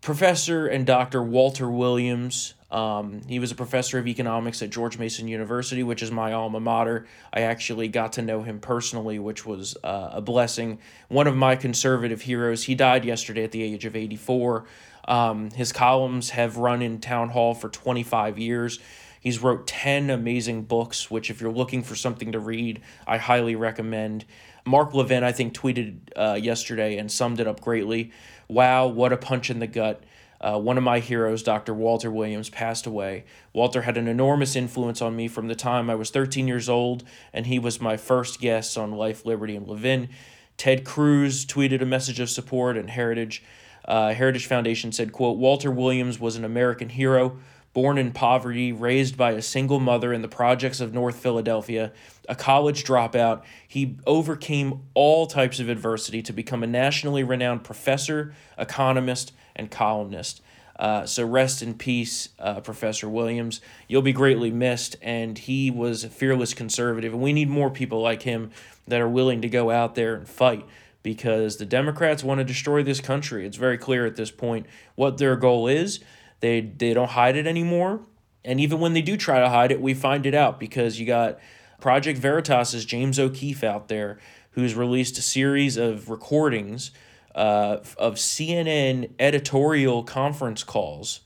Professor 0.00 0.66
and 0.66 0.86
Dr. 0.86 1.22
Walter 1.22 1.68
Williams, 1.68 2.54
um, 2.74 3.20
he 3.28 3.38
was 3.38 3.52
a 3.52 3.54
professor 3.54 4.00
of 4.00 4.08
economics 4.08 4.60
at 4.60 4.70
George 4.70 4.98
Mason 4.98 5.28
University, 5.28 5.84
which 5.84 6.02
is 6.02 6.10
my 6.10 6.32
alma 6.32 6.58
mater. 6.58 7.06
I 7.32 7.42
actually 7.42 7.86
got 7.86 8.14
to 8.14 8.22
know 8.22 8.42
him 8.42 8.58
personally, 8.58 9.20
which 9.20 9.46
was 9.46 9.76
uh, 9.84 10.10
a 10.14 10.20
blessing. 10.20 10.80
One 11.06 11.28
of 11.28 11.36
my 11.36 11.54
conservative 11.54 12.22
heroes. 12.22 12.64
He 12.64 12.74
died 12.74 13.04
yesterday 13.04 13.44
at 13.44 13.52
the 13.52 13.62
age 13.62 13.84
of 13.84 13.94
84. 13.94 14.64
Um, 15.06 15.52
his 15.52 15.70
columns 15.70 16.30
have 16.30 16.56
run 16.56 16.82
in 16.82 16.98
Town 16.98 17.28
Hall 17.28 17.54
for 17.54 17.68
25 17.68 18.40
years. 18.40 18.80
He's 19.20 19.38
wrote 19.38 19.68
10 19.68 20.10
amazing 20.10 20.64
books, 20.64 21.08
which, 21.08 21.30
if 21.30 21.40
you're 21.40 21.52
looking 21.52 21.84
for 21.84 21.94
something 21.94 22.32
to 22.32 22.40
read, 22.40 22.82
I 23.06 23.18
highly 23.18 23.54
recommend. 23.54 24.24
Mark 24.66 24.94
Levin, 24.94 25.22
I 25.22 25.30
think, 25.30 25.54
tweeted 25.54 25.98
uh, 26.16 26.34
yesterday 26.42 26.96
and 26.98 27.10
summed 27.10 27.38
it 27.38 27.46
up 27.46 27.60
greatly. 27.60 28.10
Wow, 28.48 28.88
what 28.88 29.12
a 29.12 29.16
punch 29.16 29.48
in 29.48 29.60
the 29.60 29.68
gut. 29.68 30.02
Uh, 30.44 30.58
one 30.58 30.76
of 30.76 30.84
my 30.84 30.98
heroes, 30.98 31.42
Dr. 31.42 31.72
Walter 31.72 32.10
Williams, 32.10 32.50
passed 32.50 32.86
away. 32.86 33.24
Walter 33.54 33.82
had 33.82 33.96
an 33.96 34.06
enormous 34.06 34.54
influence 34.54 35.00
on 35.00 35.16
me 35.16 35.26
from 35.26 35.48
the 35.48 35.54
time 35.54 35.88
I 35.88 35.94
was 35.94 36.10
13 36.10 36.46
years 36.46 36.68
old, 36.68 37.02
and 37.32 37.46
he 37.46 37.58
was 37.58 37.80
my 37.80 37.96
first 37.96 38.40
guest 38.40 38.76
on 38.76 38.92
Life, 38.92 39.24
Liberty, 39.24 39.56
and 39.56 39.66
Levin. 39.66 40.10
Ted 40.58 40.84
Cruz 40.84 41.46
tweeted 41.46 41.80
a 41.80 41.86
message 41.86 42.20
of 42.20 42.28
support, 42.28 42.76
and 42.76 42.90
Heritage 42.90 43.42
uh, 43.86 44.12
Heritage 44.12 44.46
Foundation 44.46 44.92
said, 44.92 45.12
quote, 45.12 45.38
Walter 45.38 45.70
Williams 45.70 46.18
was 46.20 46.36
an 46.36 46.44
American 46.44 46.90
hero, 46.90 47.38
born 47.74 47.98
in 47.98 48.12
poverty, 48.12 48.72
raised 48.72 49.16
by 49.16 49.32
a 49.32 49.42
single 49.42 49.80
mother 49.80 50.12
in 50.12 50.22
the 50.22 50.28
projects 50.28 50.80
of 50.80 50.94
North 50.94 51.16
Philadelphia, 51.16 51.92
a 52.28 52.34
college 52.34 52.84
dropout. 52.84 53.42
He 53.66 53.98
overcame 54.06 54.82
all 54.94 55.26
types 55.26 55.60
of 55.60 55.68
adversity 55.68 56.22
to 56.22 56.32
become 56.32 56.62
a 56.62 56.66
nationally 56.66 57.24
renowned 57.24 57.64
professor, 57.64 58.34
economist, 58.56 59.32
and 59.54 59.70
columnist. 59.70 60.40
Uh, 60.78 61.06
so 61.06 61.24
rest 61.24 61.62
in 61.62 61.74
peace, 61.74 62.30
uh, 62.38 62.60
Professor 62.60 63.08
Williams. 63.08 63.60
You'll 63.86 64.02
be 64.02 64.12
greatly 64.12 64.50
missed, 64.50 64.96
and 65.02 65.36
he 65.36 65.70
was 65.70 66.04
a 66.04 66.08
fearless 66.08 66.54
conservative, 66.54 67.12
and 67.12 67.22
we 67.22 67.32
need 67.32 67.48
more 67.48 67.70
people 67.70 68.00
like 68.00 68.22
him 68.22 68.50
that 68.86 69.00
are 69.00 69.08
willing 69.08 69.42
to 69.42 69.48
go 69.48 69.70
out 69.70 69.94
there 69.94 70.14
and 70.14 70.28
fight 70.28 70.64
because 71.02 71.58
the 71.58 71.66
Democrats 71.66 72.24
want 72.24 72.38
to 72.38 72.44
destroy 72.44 72.82
this 72.82 73.00
country. 73.00 73.46
It's 73.46 73.56
very 73.56 73.78
clear 73.78 74.06
at 74.06 74.16
this 74.16 74.30
point 74.30 74.66
what 74.94 75.18
their 75.18 75.36
goal 75.36 75.68
is. 75.68 76.00
They 76.44 76.60
they 76.60 76.92
don't 76.92 77.08
hide 77.08 77.36
it 77.36 77.46
anymore. 77.46 78.02
And 78.44 78.60
even 78.60 78.78
when 78.78 78.92
they 78.92 79.00
do 79.00 79.16
try 79.16 79.40
to 79.40 79.48
hide 79.48 79.72
it, 79.72 79.80
we 79.80 79.94
find 79.94 80.26
it 80.26 80.34
out 80.34 80.60
because 80.60 81.00
you 81.00 81.06
got 81.06 81.38
Project 81.80 82.18
Veritas's 82.18 82.84
James 82.84 83.18
O'Keefe 83.18 83.64
out 83.64 83.88
there 83.88 84.18
who's 84.50 84.74
released 84.74 85.16
a 85.16 85.22
series 85.22 85.78
of 85.78 86.10
recordings 86.10 86.90
uh, 87.34 87.78
of 87.96 88.16
CNN 88.16 89.12
editorial 89.18 90.02
conference 90.04 90.62
calls 90.62 91.20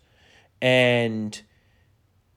and 0.62 1.42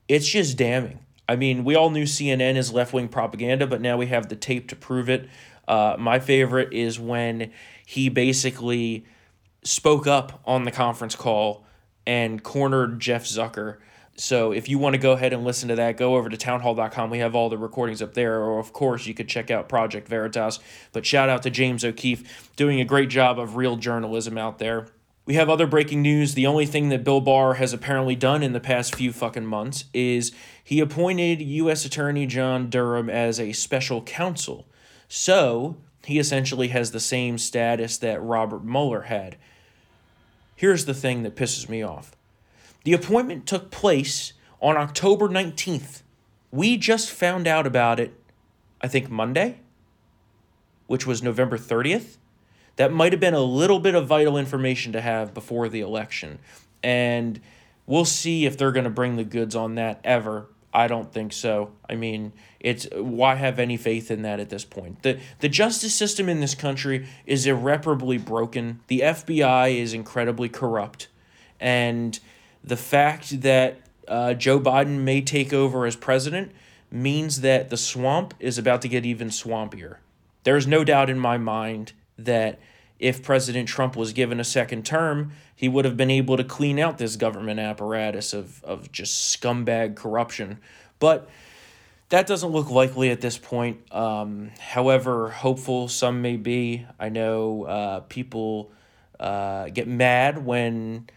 it's 0.08 0.28
just 0.28 0.58
damning. 0.58 1.06
I 1.30 1.36
mean, 1.36 1.64
we 1.64 1.76
all 1.76 1.92
knew 1.92 2.06
CNN 2.06 2.56
is 2.56 2.74
left 2.74 2.94
wing 2.94 3.10
propaganda, 3.10 3.68
but 3.68 3.80
now 3.80 3.96
we 3.96 4.08
have 4.08 4.28
the 4.28 4.36
tape 4.36 4.70
to 4.70 4.76
prove 4.76 5.08
it. 5.08 5.30
Uh, 5.68 5.98
my 6.00 6.18
favorite 6.18 6.74
is 6.74 7.00
when 7.00 7.52
he 7.86 8.10
basically 8.10 9.06
spoke 9.64 10.08
up 10.08 10.42
on 10.46 10.64
the 10.64 10.72
conference 10.72 11.16
call 11.16 11.64
and 12.06 12.42
cornered 12.44 13.00
Jeff 13.00 13.26
Zucker. 13.26 13.78
So 14.16 14.52
if 14.52 14.70
you 14.70 14.78
want 14.78 14.94
to 14.94 15.00
go 15.00 15.14
ahead 15.14 15.34
and 15.34 15.44
listen 15.44 15.70
to 15.70 15.76
that, 15.76 15.98
go 15.98 16.16
over 16.16 16.30
to 16.30 16.38
townhall.com. 16.38 17.10
We 17.10 17.20
have 17.20 17.34
all 17.34 17.50
the 17.50 17.58
recordings 17.58 18.02
up 18.02 18.14
there. 18.14 18.42
Or, 18.44 18.60
of 18.60 18.74
course, 18.74 19.08
you 19.08 19.14
could 19.14 19.28
check 19.28 19.50
out 19.50 19.70
Project 19.70 20.08
Veritas. 20.08 20.60
But 20.92 21.06
shout 21.06 21.30
out 21.30 21.44
to 21.44 21.50
James 21.50 21.84
O'Keefe 21.84 22.52
doing 22.56 22.80
a 22.80 22.86
great 22.86 23.10
job 23.10 23.40
of 23.40 23.56
real 23.56 23.78
journalism 23.78 24.38
out 24.38 24.60
there. 24.60 24.88
We 25.26 25.36
have 25.36 25.50
other 25.50 25.68
breaking 25.68 26.02
news. 26.02 26.34
The 26.34 26.48
only 26.48 26.66
thing 26.66 26.90
that 26.90 27.04
Bill 27.04 27.22
Barr 27.22 27.56
has 27.56 27.74
apparently 27.74 28.16
done 28.16 28.44
in 28.44 28.54
the 28.54 28.60
past 28.60 28.96
few 28.96 29.14
fucking 29.14 29.46
months 29.46 29.86
is 29.94 30.32
he 30.64 30.80
appointed 30.80 31.42
U.S. 31.42 31.86
Attorney 31.86 32.26
John 32.26 32.70
Durham 32.70 33.10
as 33.10 33.40
a 33.40 33.54
special 33.54 34.02
counsel. 34.02 34.68
So 35.08 35.78
he 36.06 36.20
essentially 36.20 36.70
has 36.70 36.92
the 36.92 37.00
same 37.00 37.38
status 37.38 37.98
that 37.98 38.22
Robert 38.22 38.64
Mueller 38.64 39.04
had. 39.04 39.38
Here's 40.62 40.86
the 40.86 40.94
thing 40.94 41.24
that 41.24 41.36
pisses 41.36 41.68
me 41.68 41.82
off 41.82 42.16
the 42.84 42.94
appointment 42.94 43.48
took 43.48 43.72
place 43.72 44.34
on 44.62 44.78
October 44.78 45.28
19th. 45.28 46.04
We 46.52 46.78
just 46.78 47.10
found 47.10 47.48
out 47.48 47.66
about 47.66 48.00
it, 48.00 48.14
I 48.80 48.88
think, 48.88 49.10
Monday, 49.10 49.62
which 50.86 51.08
was 51.08 51.24
November 51.24 51.58
30th. 51.58 52.18
That 52.76 52.94
might 52.94 53.12
have 53.12 53.20
been 53.20 53.34
a 53.34 53.42
little 53.42 53.80
bit 53.80 53.96
of 53.96 54.06
vital 54.06 54.38
information 54.38 54.92
to 54.92 55.02
have 55.02 55.34
before 55.34 55.68
the 55.68 55.82
election. 55.82 56.38
And 56.84 57.42
we'll 57.88 58.06
see 58.06 58.46
if 58.46 58.56
they're 58.56 58.72
going 58.72 58.84
to 58.84 58.92
bring 58.92 59.16
the 59.16 59.24
goods 59.24 59.56
on 59.56 59.74
that 59.76 60.00
ever. 60.04 60.46
I 60.74 60.88
don't 60.88 61.12
think 61.12 61.34
so. 61.34 61.72
I 61.90 61.96
mean, 61.96 62.32
it's 62.60 62.88
why 62.94 63.36
have 63.36 63.60
any 63.60 63.78
faith 63.78 64.10
in 64.10 64.22
that 64.22 64.40
at 64.40 64.50
this 64.50 64.64
point? 64.64 65.04
The 65.04 65.20
the 65.40 65.50
justice 65.50 65.94
system 65.94 66.30
in 66.30 66.40
this 66.40 66.56
country 66.56 67.08
is 67.26 67.46
irreparably 67.46 68.18
broken. 68.18 68.80
The 68.88 69.02
FBI 69.02 69.76
is 69.78 69.94
incredibly 69.94 70.50
corrupt. 70.50 71.08
And 71.60 72.20
the 72.64 72.78
fact 72.78 73.42
that 73.42 73.82
uh, 74.08 74.34
Joe 74.34 74.60
Biden 74.60 75.00
may 75.00 75.22
take 75.22 75.54
over 75.54 75.86
as 75.86 75.96
president 75.96 76.52
means 76.92 77.42
that 77.42 77.70
the 77.70 77.78
swamp 77.78 78.34
is 78.40 78.58
about 78.58 78.82
to 78.82 78.88
get 78.88 79.06
even 79.06 79.30
swampier. 79.30 79.98
There's 80.44 80.68
no 80.68 80.84
doubt 80.84 81.10
in 81.10 81.20
my 81.20 81.38
mind 81.38 81.94
that 82.18 82.60
if 83.02 83.24
President 83.24 83.68
Trump 83.68 83.96
was 83.96 84.14
given 84.14 84.40
a 84.40 84.44
second 84.44 84.86
term, 84.86 85.32
he 85.56 85.68
would 85.68 85.86
have 85.86 85.98
been 85.98 86.12
able 86.12 86.38
to 86.38 86.44
clean 86.44 86.80
out 86.80 87.00
this 87.00 87.16
government 87.16 87.60
apparatus 87.60 88.32
of, 88.32 88.64
of 88.64 88.92
just 88.92 89.42
scumbag 89.42 89.96
corruption. 89.96 90.60
But 91.00 91.28
that 92.10 92.28
doesn't 92.28 92.52
look 92.52 92.70
likely 92.70 93.10
at 93.10 93.20
this 93.20 93.40
point. 93.40 93.92
Um, 93.92 94.52
however, 94.60 95.30
hopeful 95.30 95.88
some 95.88 96.22
may 96.22 96.38
be. 96.38 96.86
I 97.00 97.10
know 97.10 97.64
uh, 97.64 98.00
people 98.02 98.72
uh, 99.20 99.70
get 99.70 99.88
mad 99.88 100.46
when 100.46 101.08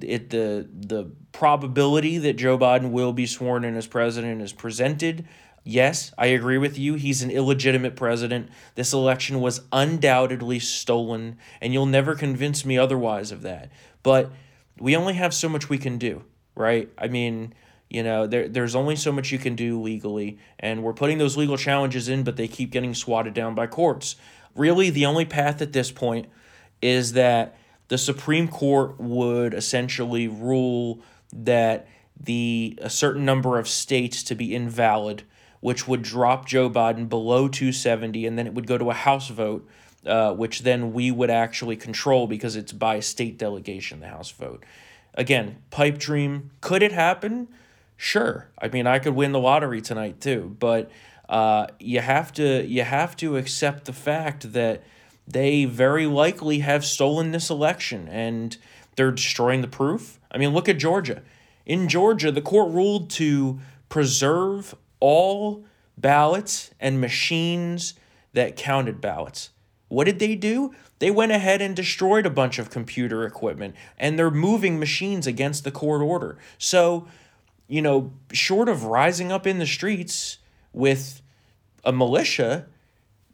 it 0.00 0.30
the 0.30 0.68
the 0.72 1.10
probability 1.32 2.18
that 2.18 2.34
Joe 2.34 2.56
Biden 2.56 2.90
will 2.90 3.12
be 3.12 3.26
sworn 3.26 3.64
in 3.64 3.76
as 3.76 3.86
president 3.88 4.40
is 4.40 4.52
presented. 4.52 5.26
Yes, 5.66 6.12
I 6.18 6.26
agree 6.26 6.58
with 6.58 6.78
you. 6.78 6.94
He's 6.94 7.22
an 7.22 7.30
illegitimate 7.30 7.96
president. 7.96 8.50
This 8.74 8.92
election 8.92 9.40
was 9.40 9.62
undoubtedly 9.72 10.58
stolen, 10.58 11.38
and 11.60 11.72
you'll 11.72 11.86
never 11.86 12.14
convince 12.14 12.66
me 12.66 12.76
otherwise 12.76 13.32
of 13.32 13.40
that. 13.42 13.72
But 14.02 14.30
we 14.78 14.94
only 14.94 15.14
have 15.14 15.32
so 15.32 15.48
much 15.48 15.70
we 15.70 15.78
can 15.78 15.96
do, 15.96 16.22
right? 16.54 16.90
I 16.98 17.08
mean, 17.08 17.54
you 17.88 18.02
know, 18.02 18.26
there 18.26 18.46
there's 18.46 18.74
only 18.74 18.94
so 18.96 19.10
much 19.10 19.32
you 19.32 19.38
can 19.38 19.56
do 19.56 19.80
legally, 19.80 20.38
and 20.60 20.82
we're 20.82 20.92
putting 20.92 21.16
those 21.16 21.38
legal 21.38 21.56
challenges 21.56 22.08
in, 22.10 22.24
but 22.24 22.36
they 22.36 22.48
keep 22.48 22.70
getting 22.70 22.94
swatted 22.94 23.32
down 23.32 23.54
by 23.54 23.66
courts. 23.66 24.16
Really, 24.54 24.90
the 24.90 25.06
only 25.06 25.24
path 25.24 25.62
at 25.62 25.72
this 25.72 25.90
point 25.90 26.26
is 26.82 27.14
that 27.14 27.56
the 27.88 27.96
Supreme 27.96 28.48
Court 28.48 29.00
would 29.00 29.54
essentially 29.54 30.28
rule 30.28 31.00
that 31.32 31.88
the 32.20 32.78
a 32.82 32.90
certain 32.90 33.24
number 33.24 33.58
of 33.58 33.66
states 33.66 34.22
to 34.24 34.34
be 34.34 34.54
invalid, 34.54 35.22
which 35.64 35.88
would 35.88 36.02
drop 36.02 36.44
Joe 36.44 36.68
Biden 36.68 37.08
below 37.08 37.48
270, 37.48 38.26
and 38.26 38.38
then 38.38 38.46
it 38.46 38.52
would 38.52 38.66
go 38.66 38.76
to 38.76 38.90
a 38.90 38.92
House 38.92 39.30
vote, 39.30 39.66
uh, 40.04 40.34
which 40.34 40.60
then 40.60 40.92
we 40.92 41.10
would 41.10 41.30
actually 41.30 41.74
control 41.74 42.26
because 42.26 42.54
it's 42.54 42.70
by 42.70 43.00
state 43.00 43.38
delegation, 43.38 44.00
the 44.00 44.08
House 44.08 44.30
vote. 44.30 44.62
Again, 45.14 45.56
pipe 45.70 45.96
dream. 45.96 46.50
Could 46.60 46.82
it 46.82 46.92
happen? 46.92 47.48
Sure. 47.96 48.50
I 48.60 48.68
mean, 48.68 48.86
I 48.86 48.98
could 48.98 49.14
win 49.14 49.32
the 49.32 49.38
lottery 49.38 49.80
tonight 49.80 50.20
too, 50.20 50.54
but 50.58 50.90
uh, 51.30 51.68
you 51.80 52.00
have 52.00 52.30
to 52.34 52.62
you 52.66 52.82
have 52.82 53.16
to 53.16 53.38
accept 53.38 53.86
the 53.86 53.94
fact 53.94 54.52
that 54.52 54.82
they 55.26 55.64
very 55.64 56.04
likely 56.04 56.58
have 56.58 56.84
stolen 56.84 57.30
this 57.30 57.48
election 57.48 58.06
and 58.08 58.58
they're 58.96 59.12
destroying 59.12 59.62
the 59.62 59.68
proof. 59.68 60.20
I 60.30 60.36
mean, 60.36 60.50
look 60.50 60.68
at 60.68 60.76
Georgia. 60.76 61.22
In 61.64 61.88
Georgia, 61.88 62.30
the 62.30 62.42
court 62.42 62.70
ruled 62.70 63.08
to 63.12 63.60
preserve 63.88 64.74
all 65.04 65.62
ballots 65.98 66.70
and 66.80 66.98
machines 66.98 67.92
that 68.32 68.56
counted 68.56 69.02
ballots. 69.02 69.50
What 69.88 70.04
did 70.04 70.18
they 70.18 70.34
do? 70.34 70.74
They 70.98 71.10
went 71.10 71.30
ahead 71.30 71.60
and 71.60 71.76
destroyed 71.76 72.24
a 72.24 72.30
bunch 72.30 72.58
of 72.58 72.70
computer 72.70 73.26
equipment 73.26 73.74
and 73.98 74.18
they're 74.18 74.30
moving 74.30 74.78
machines 74.78 75.26
against 75.26 75.62
the 75.62 75.70
court 75.70 76.00
order. 76.00 76.38
So, 76.56 77.06
you 77.68 77.82
know, 77.82 78.14
short 78.32 78.70
of 78.70 78.84
rising 78.84 79.30
up 79.30 79.46
in 79.46 79.58
the 79.58 79.66
streets 79.66 80.38
with 80.72 81.20
a 81.84 81.92
militia, 81.92 82.64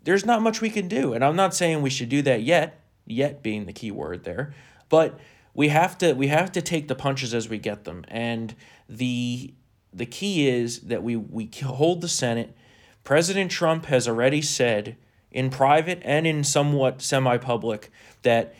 there's 0.02 0.26
not 0.26 0.42
much 0.42 0.60
we 0.60 0.70
can 0.70 0.88
do. 0.88 1.12
And 1.12 1.24
I'm 1.24 1.36
not 1.36 1.54
saying 1.54 1.82
we 1.82 1.90
should 1.90 2.08
do 2.08 2.20
that 2.22 2.42
yet, 2.42 2.80
yet 3.06 3.44
being 3.44 3.66
the 3.66 3.72
key 3.72 3.92
word 3.92 4.24
there, 4.24 4.52
but 4.88 5.20
we 5.54 5.68
have 5.68 5.96
to 5.98 6.14
we 6.14 6.26
have 6.26 6.50
to 6.50 6.62
take 6.62 6.88
the 6.88 6.96
punches 6.96 7.32
as 7.32 7.48
we 7.48 7.58
get 7.58 7.84
them. 7.84 8.04
And 8.08 8.56
the 8.88 9.54
the 9.92 10.06
key 10.06 10.49
is 10.49 10.80
that 10.80 11.02
we 11.02 11.16
we 11.16 11.50
hold 11.62 12.00
the 12.00 12.09
Senate. 12.09 12.56
President 13.04 13.50
Trump 13.50 13.87
has 13.87 14.06
already 14.06 14.42
said 14.42 14.97
in 15.30 15.50
private 15.50 16.00
and 16.04 16.26
in 16.26 16.44
somewhat 16.44 17.02
semi-public 17.02 17.90
that 18.23 18.54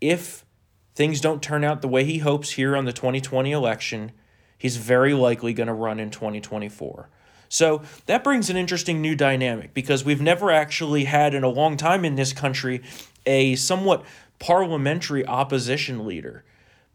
if 0.00 0.44
things 0.94 1.20
don't 1.20 1.42
turn 1.42 1.64
out 1.64 1.80
the 1.80 1.88
way 1.88 2.04
he 2.04 2.18
hopes 2.18 2.52
here 2.52 2.76
on 2.76 2.84
the 2.84 2.92
2020 2.92 3.52
election, 3.52 4.12
he's 4.56 4.76
very 4.76 5.14
likely 5.14 5.52
going 5.52 5.68
to 5.68 5.72
run 5.72 6.00
in 6.00 6.10
2024. 6.10 7.08
So 7.48 7.82
that 8.06 8.22
brings 8.22 8.50
an 8.50 8.56
interesting 8.56 9.00
new 9.00 9.14
dynamic 9.14 9.72
because 9.72 10.04
we've 10.04 10.20
never 10.20 10.50
actually 10.50 11.04
had 11.04 11.34
in 11.34 11.44
a 11.44 11.48
long 11.48 11.76
time 11.76 12.04
in 12.04 12.16
this 12.16 12.32
country 12.32 12.82
a 13.24 13.54
somewhat 13.56 14.04
parliamentary 14.38 15.26
opposition 15.26 16.06
leader. 16.06 16.44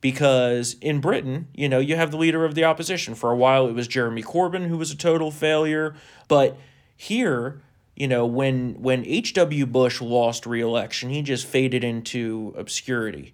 Because 0.04 0.76
in 0.82 1.00
Britain, 1.00 1.48
you 1.54 1.70
know, 1.70 1.80
you 1.80 1.96
have 1.96 2.12
the 2.12 2.18
leader 2.18 2.44
of 2.44 2.56
the 2.56 2.66
opposition. 2.66 3.16
For 3.16 3.32
a 3.32 3.38
while, 3.38 3.68
it 3.68 3.72
was 3.72 3.88
Jeremy 3.88 4.22
Corbyn, 4.22 4.68
who 4.68 4.78
was 4.78 4.92
a 4.92 4.98
total 4.98 5.32
failure. 5.32 5.96
But 6.28 6.58
here, 6.98 7.62
you 7.96 8.10
know, 8.10 8.26
when 8.26 8.82
when 8.82 9.06
H.W. 9.06 9.66
Bush 9.66 10.02
lost 10.02 10.46
re-election, 10.46 11.10
he 11.10 11.22
just 11.22 11.48
faded 11.48 11.86
into 11.86 12.54
obscurity. 12.58 13.34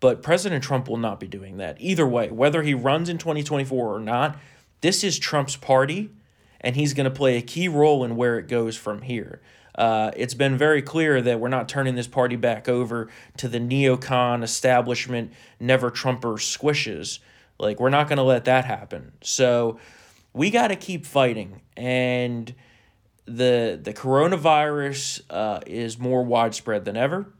But 0.00 0.22
President 0.22 0.64
Trump 0.64 0.88
will 0.88 0.96
not 0.96 1.20
be 1.20 1.28
doing 1.28 1.58
that. 1.58 1.76
Either 1.80 2.06
way, 2.06 2.30
whether 2.30 2.62
he 2.62 2.72
runs 2.72 3.10
in 3.10 3.18
2024 3.18 3.94
or 3.94 4.00
not, 4.00 4.38
this 4.80 5.04
is 5.04 5.18
Trump's 5.18 5.56
party 5.56 6.10
and 6.62 6.76
he's 6.76 6.94
going 6.94 7.04
to 7.04 7.10
play 7.10 7.36
a 7.36 7.42
key 7.42 7.68
role 7.68 8.04
in 8.04 8.16
where 8.16 8.38
it 8.38 8.48
goes 8.48 8.74
from 8.74 9.02
here. 9.02 9.42
Uh, 9.76 10.10
it's 10.16 10.34
been 10.34 10.56
very 10.56 10.82
clear 10.82 11.20
that 11.20 11.38
we're 11.38 11.48
not 11.48 11.68
turning 11.68 11.94
this 11.94 12.06
party 12.06 12.36
back 12.36 12.68
over 12.68 13.08
to 13.36 13.48
the 13.48 13.58
neocon 13.58 14.42
establishment, 14.42 15.32
never 15.60 15.90
Trumper 15.90 16.34
squishes. 16.34 17.18
Like, 17.58 17.78
we're 17.80 17.90
not 17.90 18.08
going 18.08 18.18
to 18.18 18.22
let 18.22 18.46
that 18.46 18.64
happen. 18.64 19.12
So, 19.22 19.78
we 20.32 20.50
got 20.50 20.68
to 20.68 20.76
keep 20.76 21.06
fighting. 21.06 21.60
And 21.76 22.54
the, 23.26 23.78
the 23.82 23.92
coronavirus 23.92 25.22
uh, 25.30 25.60
is 25.66 25.98
more 25.98 26.22
widespread 26.24 26.84
than 26.84 26.96
ever. 26.96 27.32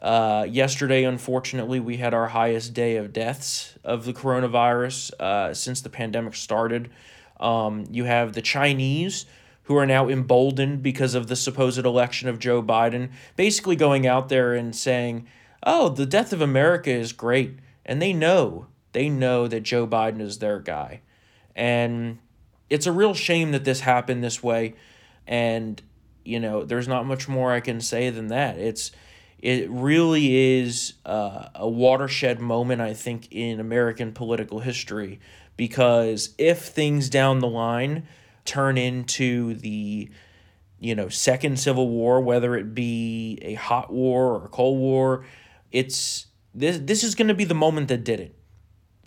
Uh, 0.00 0.46
yesterday, 0.48 1.04
unfortunately, 1.04 1.78
we 1.78 1.96
had 1.96 2.12
our 2.12 2.28
highest 2.28 2.74
day 2.74 2.96
of 2.96 3.12
deaths 3.12 3.78
of 3.84 4.04
the 4.04 4.12
coronavirus 4.12 5.12
uh, 5.20 5.54
since 5.54 5.80
the 5.80 5.88
pandemic 5.88 6.34
started. 6.34 6.90
Um, 7.38 7.86
you 7.90 8.04
have 8.04 8.32
the 8.32 8.42
Chinese 8.42 9.26
who 9.64 9.76
are 9.76 9.86
now 9.86 10.08
emboldened 10.08 10.82
because 10.82 11.14
of 11.14 11.28
the 11.28 11.36
supposed 11.36 11.84
election 11.84 12.28
of 12.28 12.38
Joe 12.38 12.62
Biden, 12.62 13.10
basically 13.36 13.76
going 13.76 14.06
out 14.06 14.28
there 14.28 14.54
and 14.54 14.74
saying, 14.74 15.26
oh, 15.64 15.88
the 15.88 16.06
death 16.06 16.32
of 16.32 16.40
America 16.40 16.90
is 16.90 17.12
great. 17.12 17.58
And 17.84 18.02
they 18.02 18.12
know, 18.12 18.66
they 18.92 19.08
know 19.08 19.46
that 19.48 19.62
Joe 19.62 19.86
Biden 19.86 20.20
is 20.20 20.38
their 20.38 20.58
guy. 20.58 21.00
And 21.54 22.18
it's 22.70 22.86
a 22.86 22.92
real 22.92 23.14
shame 23.14 23.52
that 23.52 23.64
this 23.64 23.80
happened 23.80 24.24
this 24.24 24.42
way. 24.42 24.74
And, 25.26 25.80
you 26.24 26.40
know, 26.40 26.64
there's 26.64 26.88
not 26.88 27.06
much 27.06 27.28
more 27.28 27.52
I 27.52 27.60
can 27.60 27.80
say 27.80 28.10
than 28.10 28.28
that. 28.28 28.58
It's, 28.58 28.90
it 29.38 29.68
really 29.70 30.60
is 30.60 30.94
uh, 31.04 31.48
a 31.54 31.68
watershed 31.68 32.40
moment, 32.40 32.80
I 32.80 32.94
think, 32.94 33.28
in 33.30 33.60
American 33.60 34.12
political 34.12 34.60
history 34.60 35.20
because 35.56 36.34
if 36.38 36.60
things 36.62 37.10
down 37.10 37.40
the 37.40 37.48
line 37.48 38.04
turn 38.44 38.76
into 38.78 39.54
the 39.54 40.10
you 40.78 40.94
know 40.94 41.08
second 41.08 41.58
civil 41.58 41.88
war 41.88 42.20
whether 42.20 42.56
it 42.56 42.74
be 42.74 43.38
a 43.42 43.54
hot 43.54 43.92
war 43.92 44.34
or 44.34 44.46
a 44.46 44.48
cold 44.48 44.78
war 44.78 45.24
it's 45.70 46.26
this 46.54 46.78
this 46.78 47.02
is 47.02 47.14
going 47.14 47.28
to 47.28 47.34
be 47.34 47.44
the 47.44 47.54
moment 47.54 47.88
that 47.88 48.04
did 48.04 48.20
it. 48.20 48.36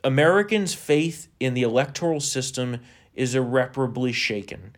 Americans 0.04 0.74
faith 0.74 1.28
in 1.40 1.54
the 1.54 1.64
electoral 1.64 2.20
system 2.20 2.80
is 3.14 3.36
irreparably 3.36 4.12
shaken. 4.12 4.76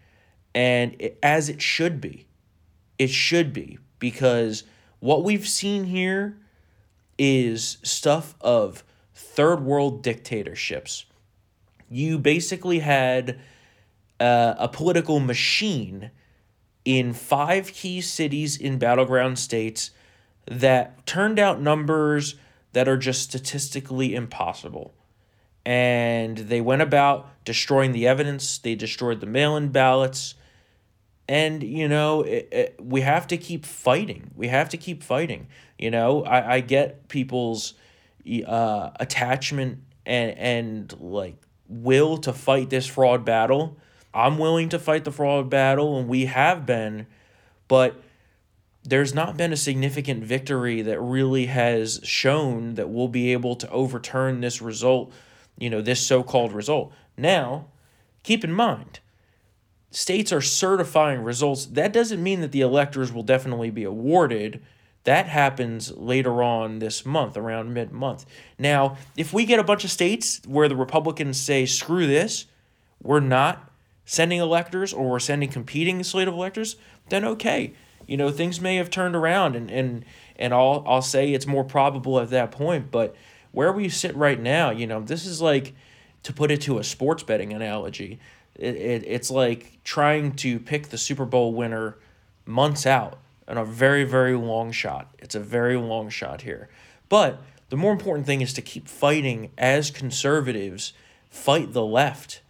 And 0.54 0.96
it, 1.00 1.20
as 1.22 1.50
it 1.50 1.62
should 1.62 2.02
be 2.02 2.28
it 2.98 3.10
should 3.10 3.54
be 3.54 3.78
because 4.00 4.64
what 5.00 5.24
we've 5.24 5.48
seen 5.48 5.86
here 5.86 6.38
is 7.18 7.78
stuff 7.84 8.36
of 8.42 8.84
third 9.14 9.64
world 9.64 10.04
dictatorships. 10.04 11.06
You 11.90 12.18
basically 12.18 12.80
had 12.80 13.40
uh, 14.20 14.56
a 14.58 14.68
political 14.68 15.20
machine 15.20 16.12
in 16.86 17.14
five 17.14 17.74
key 17.74 18.02
cities 18.02 18.58
in 18.58 18.78
battleground 18.78 19.38
states 19.38 19.92
that 20.50 21.06
turned 21.06 21.40
out 21.40 21.62
numbers 21.62 22.36
that 22.74 22.88
are 22.88 22.98
just 22.98 23.22
statistically 23.22 24.16
impossible. 24.16 24.94
And 25.66 26.38
they 26.38 26.62
went 26.62 26.82
about 26.82 27.28
destroying 27.44 27.92
the 27.92 28.08
evidence, 28.08 28.58
they 28.58 28.76
destroyed 28.76 29.20
the 29.20 29.26
mail 29.26 29.58
in 29.58 29.70
ballots. 29.70 30.36
And, 31.28 31.62
you 31.62 31.90
know, 31.90 32.22
it, 32.22 32.48
it, 32.52 32.80
we 32.82 33.02
have 33.02 33.28
to 33.28 33.38
keep 33.38 33.66
fighting. 33.66 34.32
We 34.34 34.48
have 34.48 34.70
to 34.70 34.78
keep 34.78 35.04
fighting. 35.04 35.48
You 35.78 35.92
know, 35.92 36.24
I, 36.24 36.56
I 36.56 36.60
get 36.62 37.10
people's 37.10 37.74
uh, 38.46 38.92
attachment 38.98 39.80
and, 40.06 40.38
and 40.38 41.00
like 41.02 41.36
will 41.68 42.18
to 42.20 42.32
fight 42.32 42.70
this 42.70 42.88
fraud 42.88 43.26
battle. 43.26 43.78
I'm 44.18 44.38
willing 44.38 44.70
to 44.70 44.80
fight 44.80 45.04
the 45.04 45.12
fraud 45.12 45.50
battle, 45.50 46.00
and 46.00 46.08
we 46.08 46.26
have 46.26 46.66
been, 46.66 47.06
but 47.68 48.02
there's 48.84 49.14
not 49.14 49.38
been 49.38 49.54
a 49.54 49.58
significant 49.58 50.24
victory 50.24 50.82
that 50.82 51.00
really 51.00 51.46
has 51.46 52.00
shown 52.04 52.76
that 52.76 52.90
we'll 52.90 53.10
be 53.10 53.34
able 53.34 53.56
to 53.58 53.70
overturn 53.70 54.42
this 54.42 54.62
result, 54.62 55.12
you 55.58 55.70
know, 55.70 55.82
this 55.82 56.06
so 56.06 56.24
called 56.24 56.52
result. 56.52 56.92
Now, 57.16 57.68
keep 58.24 58.44
in 58.44 58.52
mind, 58.52 59.00
states 59.92 60.32
are 60.32 60.42
certifying 60.42 61.22
results. 61.22 61.66
That 61.68 61.94
doesn't 61.94 62.24
mean 62.24 62.42
that 62.42 62.52
the 62.52 62.62
electors 62.62 63.12
will 63.14 63.24
definitely 63.24 63.70
be 63.70 63.84
awarded 63.84 64.62
that 65.08 65.28
happens 65.28 65.96
later 65.96 66.44
on 66.44 66.80
this 66.80 67.06
month, 67.06 67.38
around 67.38 67.74
mid 67.74 67.94
month. 67.94 68.26
Now, 68.60 68.98
if 69.16 69.32
we 69.32 69.46
get 69.46 69.58
a 69.58 69.64
bunch 69.64 69.86
of 69.86 69.90
states 69.90 70.42
where 70.46 70.68
the 70.68 70.76
Republicans 70.76 71.40
say, 71.40 71.66
screw 71.66 72.08
this, 72.08 72.46
we're 73.02 73.22
not 73.22 73.67
sending 74.08 74.40
electors 74.40 74.94
or 74.94 75.08
we're 75.08 75.20
sending 75.20 75.50
competing 75.50 76.02
slate 76.02 76.30
of 76.30 76.34
electors, 76.34 76.78
then 77.10 77.26
okay. 77.26 77.74
You 78.08 78.16
know, 78.16 78.32
things 78.32 78.62
may 78.62 78.78
have 78.78 78.90
turned 78.90 79.16
around 79.16 79.56
and, 79.56 79.70
and, 79.70 80.06
and 80.38 80.54
I'll, 80.54 80.84
I'll 80.88 81.02
say 81.02 81.34
it's 81.34 81.46
more 81.46 81.66
probable 81.66 82.20
at 82.20 82.30
that 82.30 82.50
point, 82.50 82.90
but 82.90 83.16
where 83.52 83.72
we 83.72 83.90
sit 83.90 84.16
right 84.16 84.40
now, 84.40 84.72
you 84.72 84.88
know, 84.88 85.02
this 85.02 85.26
is 85.26 85.42
like 85.42 85.76
to 86.24 86.32
put 86.32 86.52
it 86.52 86.62
to 86.62 86.80
a 86.80 86.84
sports 86.84 87.22
betting 87.22 87.52
analogy. 87.52 88.20
It, 88.56 88.76
it, 88.76 89.04
it's 89.06 89.30
like 89.30 89.80
trying 89.84 90.36
to 90.38 90.58
pick 90.60 90.88
the 90.88 90.98
Super 90.98 91.26
Bowl 91.26 91.54
winner 91.54 91.98
months 92.46 92.86
out 92.86 93.20
and 93.46 93.60
a 93.60 93.66
very, 93.66 94.06
very 94.06 94.38
long 94.38 94.72
shot. 94.72 95.14
It's 95.20 95.36
a 95.36 95.40
very 95.42 95.76
long 95.76 96.10
shot 96.10 96.44
here. 96.44 96.70
But 97.10 97.42
the 97.70 97.78
more 97.78 97.92
important 97.92 98.26
thing 98.26 98.40
is 98.40 98.54
to 98.54 98.62
keep 98.62 98.88
fighting 98.88 99.52
as 99.58 99.92
conservatives, 99.92 100.94
fight 101.30 101.74
the 101.74 101.86
left. 101.86 102.42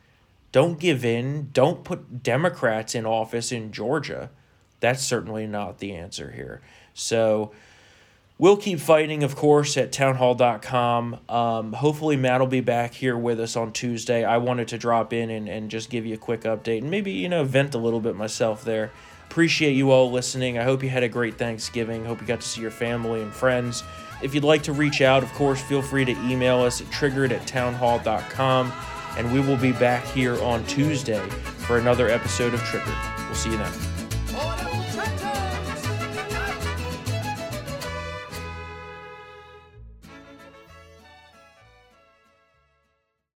Don't 0.58 0.80
give 0.80 1.06
in. 1.06 1.52
Don't 1.54 1.84
put 1.84 2.24
Democrats 2.24 2.96
in 2.96 3.06
office 3.06 3.52
in 3.52 3.72
Georgia. 3.72 4.32
That's 4.80 5.04
certainly 5.04 5.46
not 5.46 5.78
the 5.78 5.94
answer 5.94 6.32
here. 6.32 6.62
So 6.96 7.52
we'll 8.40 8.58
keep 8.58 8.80
fighting, 8.80 9.22
of 9.22 9.36
course, 9.36 9.78
at 9.78 9.92
townhall.com. 9.92 11.20
Um, 11.30 11.74
hopefully, 11.74 12.16
Matt 12.18 12.40
will 12.40 12.48
be 12.48 12.62
back 12.62 12.96
here 12.96 13.16
with 13.16 13.40
us 13.40 13.56
on 13.56 13.72
Tuesday. 13.72 14.24
I 14.24 14.38
wanted 14.38 14.70
to 14.70 14.80
drop 14.80 15.14
in 15.14 15.30
and, 15.30 15.48
and 15.48 15.70
just 15.70 15.92
give 15.92 16.08
you 16.08 16.16
a 16.16 16.18
quick 16.18 16.42
update 16.42 16.80
and 16.80 16.90
maybe, 16.90 17.12
you 17.12 17.30
know, 17.30 17.44
vent 17.44 17.76
a 17.76 17.78
little 17.78 18.00
bit 18.00 18.16
myself 18.16 18.64
there. 18.64 18.90
Appreciate 19.30 19.74
you 19.74 19.92
all 19.92 20.10
listening. 20.10 20.58
I 20.58 20.64
hope 20.64 20.82
you 20.82 20.90
had 20.90 21.04
a 21.04 21.08
great 21.08 21.38
Thanksgiving. 21.38 22.04
Hope 22.04 22.20
you 22.20 22.26
got 22.26 22.42
to 22.42 22.48
see 22.48 22.62
your 22.62 22.72
family 22.72 23.22
and 23.22 23.32
friends. 23.32 23.84
If 24.24 24.34
you'd 24.34 24.44
like 24.44 24.64
to 24.64 24.74
reach 24.74 25.02
out, 25.04 25.22
of 25.22 25.32
course, 25.34 25.62
feel 25.62 25.84
free 25.84 26.06
to 26.06 26.14
email 26.28 26.62
us 26.62 26.82
at 26.82 26.90
triggered 26.90 27.32
at 27.32 27.46
townhall.com. 27.46 28.74
And 29.18 29.34
we 29.34 29.40
will 29.40 29.58
be 29.58 29.72
back 29.72 30.06
here 30.06 30.42
on 30.44 30.64
Tuesday 30.66 31.28
for 31.66 31.80
another 31.80 32.08
episode 32.08 32.54
of 32.54 32.62
Triggered. 32.62 32.94
We'll 33.26 33.36
see 33.36 33.50
you 33.52 33.58
then. 33.58 33.97